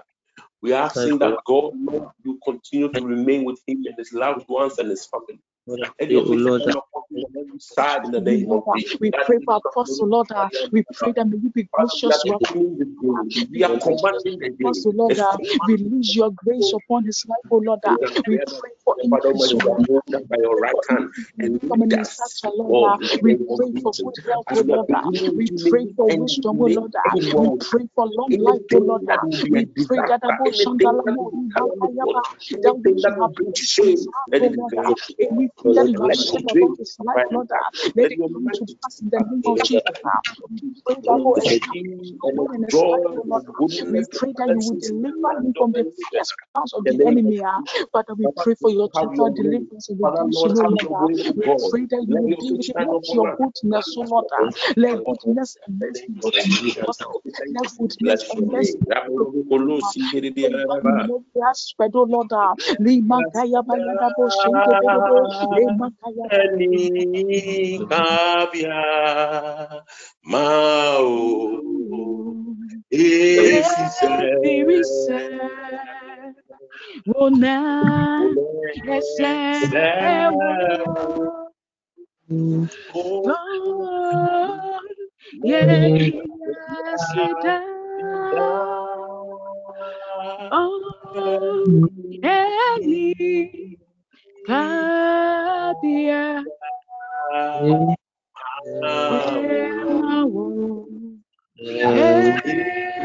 We 0.62 0.72
are 0.74 0.86
asking 0.86 1.20
that 1.20 1.40
God, 1.46 1.74
Lord, 1.76 2.10
you 2.24 2.40
continue 2.46 2.92
to 2.94 3.06
remain 3.06 3.44
with 3.44 3.60
him 3.68 3.84
and 3.86 3.96
his 3.98 4.14
loved 4.14 4.48
ones 4.48 4.80
and 4.80 4.90
his 4.90 5.06
family. 5.06 5.42
Lord, 5.68 5.82
I 5.84 5.90
Let 6.00 6.12
pray, 6.12 6.12
your 6.12 6.26
O 6.28 6.28
face 6.28 6.34
Lord, 6.34 6.62
shine 6.62 6.68
that 6.68 6.76
upon 6.76 7.04
him 7.12 7.24
on 7.26 7.34
every 7.48 7.60
side 7.60 8.06
in 8.06 8.12
the 8.12 8.22
name 8.22 8.52
of 8.52 8.64
Jesus. 8.74 9.00
we 9.00 9.12
pray 9.26 9.40
for 9.46 9.56
Apostle, 9.58 10.08
Lord. 10.08 10.28
We 10.72 10.84
pray 10.94 11.14
that 11.14 11.28
may 11.28 11.38
you 11.38 11.50
be 11.52 11.64
gracious 11.72 12.24
are 12.24 12.24
to 12.24 12.36
beginning 12.40 12.78
the 12.80 12.86
day. 12.86 13.46
We 13.52 13.64
are 13.64 13.78
commanding 13.80 14.40
the 14.40 14.50
day. 14.50 14.66
Apostle, 14.66 14.94
Lord. 14.96 15.18
Release 15.66 16.16
your 16.16 16.32
grace 16.32 16.74
upon 16.74 17.06
his 17.06 17.24
life, 17.28 17.40
oh 17.52 17.58
Lord. 17.58 17.82
We 18.28 18.40
pray 18.40 18.72
for 18.86 18.96
increase, 19.04 19.54
you 19.54 19.56
oh 19.56 19.60
are 19.60 19.70
Lord. 19.70 19.82
moved 19.90 20.16
up 20.16 20.28
by 20.30 20.38
your 20.42 20.58
right 20.60 20.76
hand 20.90 21.10
and 21.40 21.60
lead 21.64 21.94
us, 21.94 22.10
such 22.18 22.52
a 22.52 22.56
Lord. 22.56 22.82
in 22.82 23.10
We 23.22 23.38
pray 23.56 23.72
for 23.84 23.96
good 24.04 24.16
health, 24.30 24.48
As 24.50 24.58
oh 24.58 24.64
we 24.64 24.74
are 24.74 24.80
Lord. 24.80 24.88
beginning 24.88 25.36
We 25.36 25.52
pray 25.70 25.88
for 25.96 26.12
wisdom, 26.14 26.58
oh 26.62 26.66
may 26.66 26.74
Lord. 26.74 26.92
end 27.14 27.24
We 27.34 27.54
pray 27.72 27.88
for 27.96 28.08
long 28.08 28.36
life, 28.40 28.62
oh 28.74 28.78
anything 28.78 28.86
Lord. 28.86 29.04
that 29.08 29.20
will 29.24 29.40
be 29.42 29.58
a 29.58 29.64
We 29.66 29.68
pray 29.88 30.04
that 30.08 30.22
Abu 30.24 30.52
that 30.84 30.96
will 31.18 31.22
Shandalamo, 31.22 31.32
be 31.32 31.40
calamity, 31.56 32.58
that 32.64 32.76
anything 32.84 32.84
which 32.84 33.04
that 33.04 33.14
you 33.16 33.16
will 33.18 33.30
have 33.30 33.36
bring 33.36 33.48
put 33.48 33.58
into 33.58 33.84
his 33.90 34.06
shame, 34.06 34.14
heart, 34.14 34.32
let 34.32 34.42
oh 34.42 34.46
it 34.46 34.54
be 34.54 34.62
Lord. 34.62 34.74
very 34.76 34.86
Anything 34.86 35.06
O 35.10 35.16
that 35.18 35.18
Lord, 35.28 35.28
you 35.30 35.40
have 35.40 35.53
let 35.72 35.86
said 36.26 36.44
your 36.44 36.48
about 36.48 36.56
his 36.80 36.98
life, 37.00 37.22
Lord. 37.32 37.48
Let 37.96 37.96
Let 37.96 38.12
it 38.12 38.20
come 38.34 38.50
to 38.54 38.66
pass 38.84 39.02
in 39.02 39.10
the 39.12 39.20
name 39.30 39.44
of 39.46 39.64
Jesus. 39.64 39.84
We 40.50 40.74
pray 40.86 40.96
that 41.06 41.18
Bring 41.18 41.34
the 41.36 41.42
establish 41.44 41.62
peace 41.72 42.14
your 42.24 42.26
and 42.26 42.38
will 42.38 42.52
the 42.52 42.54
in 42.54 42.64
his 42.64 42.72
joy 42.72 42.84
life, 42.84 43.02
and 43.16 43.30
Lord. 43.30 43.34
the 43.34 43.54
We 43.90 43.94
goodness 43.94 44.08
and 44.14 44.14
pray 44.14 44.32
the 44.34 44.38
that 44.38 44.52
you 44.52 44.62
will 44.62 44.74
blessings 44.74 44.92
in 44.92 45.06
the 45.06 45.12
deliver 45.12 45.30
him 45.42 45.54
from 45.58 45.72
the 45.74 45.86
fierce 46.10 46.34
plans 46.54 46.74
of 46.74 46.86
the 46.86 46.88
the 46.88 46.94
name 46.94 47.02
of 47.28 47.34
enemy. 47.34 47.42
ah. 47.46 47.58
Jesus. 47.58 47.88
Father, 47.94 48.14
we 48.16 48.28
pray 48.38 48.56
for 48.56 48.72
your 48.72 48.90
total 48.90 49.30
deliverance 49.32 49.90
and 49.90 50.02
Father, 50.02 50.02
redemption, 50.02 50.32
Lord, 50.32 50.52
have 50.64 50.70
Lord. 50.70 50.82
your 50.82 50.96
ah. 50.96 51.00
way, 51.00 51.14
O 51.28 51.34
We 51.36 51.44
pray 51.70 51.86
that 51.90 52.06
you 52.08 52.16
Let 52.16 52.18
will 52.18 52.28
your 52.28 52.38
be 52.48 52.50
face 52.50 52.58
with 52.58 52.70
him. 52.70 52.74
shine 52.76 52.86
Let 52.86 52.94
upon 52.94 53.02
your 53.12 53.26
goodness, 53.38 53.98
Lord. 53.98 54.26
ah. 54.34 54.50
Let 54.78 55.06
goodness 55.06 55.58
and 55.68 55.80
mercy 55.80 56.06
be 56.60 56.72
possible. 56.86 57.22
Thank 57.40 57.50
Let 57.50 57.56
goodness 57.80 58.24
and 58.32 58.52
mercy 58.52 58.78
name. 58.80 58.80
spread, 58.80 58.98
oh 59.16 59.20
Lord. 59.20 59.30
Ẹni 66.40 66.72
kábíà 67.90 68.82
máa 70.32 70.98
ò 71.00 71.14
èsì 73.04 73.84
Every 74.52 74.82
cell, 74.84 75.40
oh, 77.16 77.30
now, 77.30 78.30
yes, 78.88 79.06
sẹ́. 79.18 79.64
Oh. 88.36 88.74
Oh, 90.52 90.80
Eni 92.24 93.14
Kabia. 95.84 96.48
Emawo. 99.34 100.88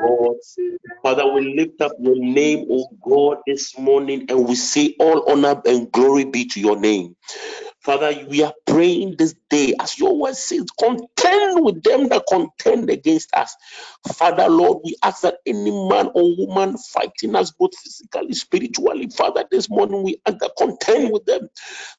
Thank. 0.00 0.81
Father, 1.02 1.32
we 1.32 1.54
lift 1.56 1.80
up 1.82 1.92
your 2.00 2.16
name, 2.16 2.66
oh 2.70 2.88
God, 3.02 3.38
this 3.46 3.78
morning, 3.78 4.26
and 4.30 4.48
we 4.48 4.56
say 4.56 4.96
all 5.00 5.30
honor 5.32 5.60
and 5.66 5.92
glory 5.92 6.24
be 6.26 6.46
to 6.48 6.60
your 6.60 6.78
name. 6.78 7.16
Father, 7.82 8.26
we 8.28 8.42
are 8.44 8.54
praying 8.66 9.16
this 9.18 9.34
day, 9.50 9.74
as 9.80 9.98
your 9.98 10.18
word 10.18 10.36
says, 10.36 10.66
contend 10.78 11.64
with 11.64 11.82
them 11.84 12.08
that 12.10 12.24
contend 12.28 12.90
against 12.90 13.34
us. 13.34 13.56
Father, 14.14 14.48
Lord, 14.48 14.80
we 14.84 14.96
ask 15.02 15.22
that 15.22 15.36
any 15.46 15.70
man 15.70 16.08
or 16.14 16.36
woman 16.36 16.76
fighting 16.78 17.36
us 17.36 17.52
both 17.52 17.76
physically, 17.78 18.34
spiritually, 18.34 19.08
Father, 19.10 19.44
this 19.50 19.70
morning 19.70 20.02
we 20.02 20.20
ask 20.26 20.38
that 20.40 20.52
contend 20.58 21.12
with 21.12 21.24
them. 21.26 21.48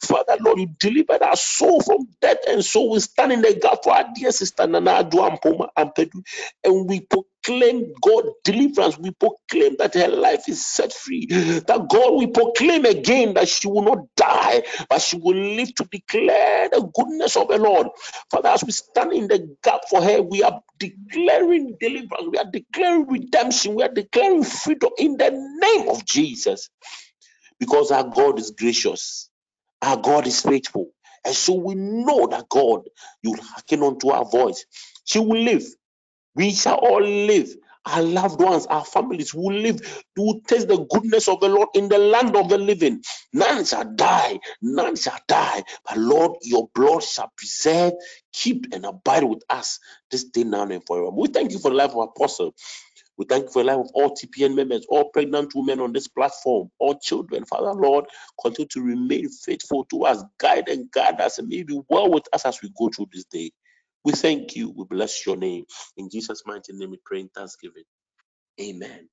Father, 0.03 0.37
Lord, 0.41 0.59
you 0.59 0.67
delivered 0.79 1.23
our 1.23 1.37
soul 1.37 1.81
from 1.81 2.07
death, 2.21 2.39
and 2.47 2.65
so 2.65 2.91
we 2.91 2.99
stand 2.99 3.31
in 3.33 3.41
the 3.41 3.55
gap 3.55 3.79
for 3.83 3.93
our 3.95 4.05
dear 4.15 4.31
sister 4.33 4.67
Nana 4.67 5.03
Ampedu, 5.77 6.23
and 6.65 6.89
we 6.89 7.01
proclaim 7.01 7.32
God 7.47 8.25
deliverance. 8.43 8.97
We 8.99 9.11
proclaim 9.11 9.77
that 9.79 9.95
her 9.95 10.09
life 10.09 10.49
is 10.49 10.65
set 10.65 10.93
free. 10.93 11.27
That 11.27 11.87
God, 11.89 12.15
we 12.17 12.27
proclaim 12.27 12.85
again 12.85 13.35
that 13.35 13.49
she 13.49 13.67
will 13.67 13.83
not 13.83 13.99
die, 14.17 14.63
but 14.89 15.01
she 15.01 15.17
will 15.17 15.35
live 15.37 15.73
to 15.75 15.85
declare 15.91 16.69
the 16.69 16.89
goodness 16.93 17.37
of 17.37 17.49
the 17.49 17.57
Lord. 17.59 17.87
Father, 18.31 18.49
as 18.49 18.63
we 18.63 18.71
stand 18.71 19.13
in 19.13 19.27
the 19.27 19.55
gap 19.63 19.81
for 19.89 20.01
her, 20.03 20.21
we 20.21 20.43
are 20.43 20.61
declaring 20.79 21.77
deliverance, 21.79 22.27
we 22.31 22.37
are 22.39 22.51
declaring 22.51 23.07
redemption, 23.07 23.75
we 23.75 23.83
are 23.83 23.93
declaring 23.93 24.43
freedom 24.43 24.91
in 24.97 25.17
the 25.17 25.31
name 25.31 25.89
of 25.89 26.05
Jesus. 26.05 26.69
Because 27.59 27.91
our 27.91 28.05
God 28.09 28.39
is 28.39 28.51
gracious, 28.51 29.29
our 29.81 29.97
God 29.97 30.27
is 30.27 30.41
faithful. 30.41 30.91
And 31.25 31.35
so 31.35 31.55
we 31.55 31.75
know 31.75 32.27
that 32.27 32.49
God, 32.49 32.81
you 33.23 33.35
hearken 33.35 33.83
unto 33.83 34.09
our 34.09 34.25
voice. 34.25 34.65
She 35.05 35.19
will 35.19 35.41
live. 35.41 35.63
We 36.35 36.53
shall 36.53 36.77
all 36.77 37.03
live 37.03 37.49
our 37.85 38.03
loved 38.03 38.41
ones, 38.41 38.67
our 38.67 38.85
families 38.85 39.33
will 39.33 39.53
live 39.53 39.81
to 40.17 40.41
taste 40.47 40.69
the 40.69 40.85
goodness 40.91 41.27
of 41.29 41.41
the 41.41 41.49
Lord 41.49 41.69
in 41.75 41.89
the 41.89 41.99
land 41.99 42.35
of 42.37 42.49
the 42.49 42.57
living. 42.59 43.03
None 43.33 43.65
shall 43.65 43.85
die, 43.95 44.39
none 44.61 44.95
shall 44.97 45.19
die. 45.27 45.63
But 45.87 45.97
Lord, 45.97 46.33
your 46.43 46.69
blood 46.75 47.03
shall 47.03 47.31
preserve, 47.37 47.93
keep, 48.33 48.67
and 48.73 48.85
abide 48.85 49.25
with 49.25 49.43
us 49.49 49.79
this 50.11 50.25
day, 50.25 50.45
now, 50.45 50.63
and 50.63 50.83
forever. 50.87 51.11
We 51.11 51.29
thank 51.29 51.53
you 51.53 51.59
for 51.59 51.71
the 51.71 51.77
life 51.77 51.91
of 51.91 52.09
Apostle. 52.09 52.55
We 53.17 53.25
thank 53.25 53.45
you 53.45 53.51
for 53.51 53.63
the 53.63 53.67
life 53.67 53.79
of 53.85 53.91
all 53.93 54.15
TPN 54.15 54.55
members, 54.55 54.85
all 54.89 55.09
pregnant 55.11 55.53
women 55.55 55.79
on 55.81 55.93
this 55.93 56.07
platform, 56.07 56.69
all 56.79 56.99
children. 56.99 57.45
Father, 57.45 57.73
Lord, 57.73 58.05
continue 58.41 58.67
to 58.69 58.81
remain 58.81 59.29
faithful 59.29 59.85
to 59.91 60.05
us, 60.05 60.23
guide 60.39 60.69
and 60.69 60.91
guide 60.91 61.21
us, 61.21 61.39
and 61.39 61.47
may 61.49 61.63
be 61.63 61.79
well 61.89 62.11
with 62.11 62.25
us 62.33 62.45
as 62.45 62.61
we 62.61 62.71
go 62.77 62.89
through 62.89 63.07
this 63.13 63.25
day. 63.25 63.51
We 64.05 64.13
thank 64.13 64.55
you. 64.55 64.73
We 64.75 64.85
bless 64.85 65.25
your 65.27 65.37
name. 65.37 65.65
In 65.97 66.09
Jesus' 66.11 66.43
mighty 66.45 66.73
name, 66.73 66.91
we 66.91 66.99
pray 67.05 67.21
in 67.21 67.29
thanksgiving. 67.29 67.83
Amen. 68.61 69.09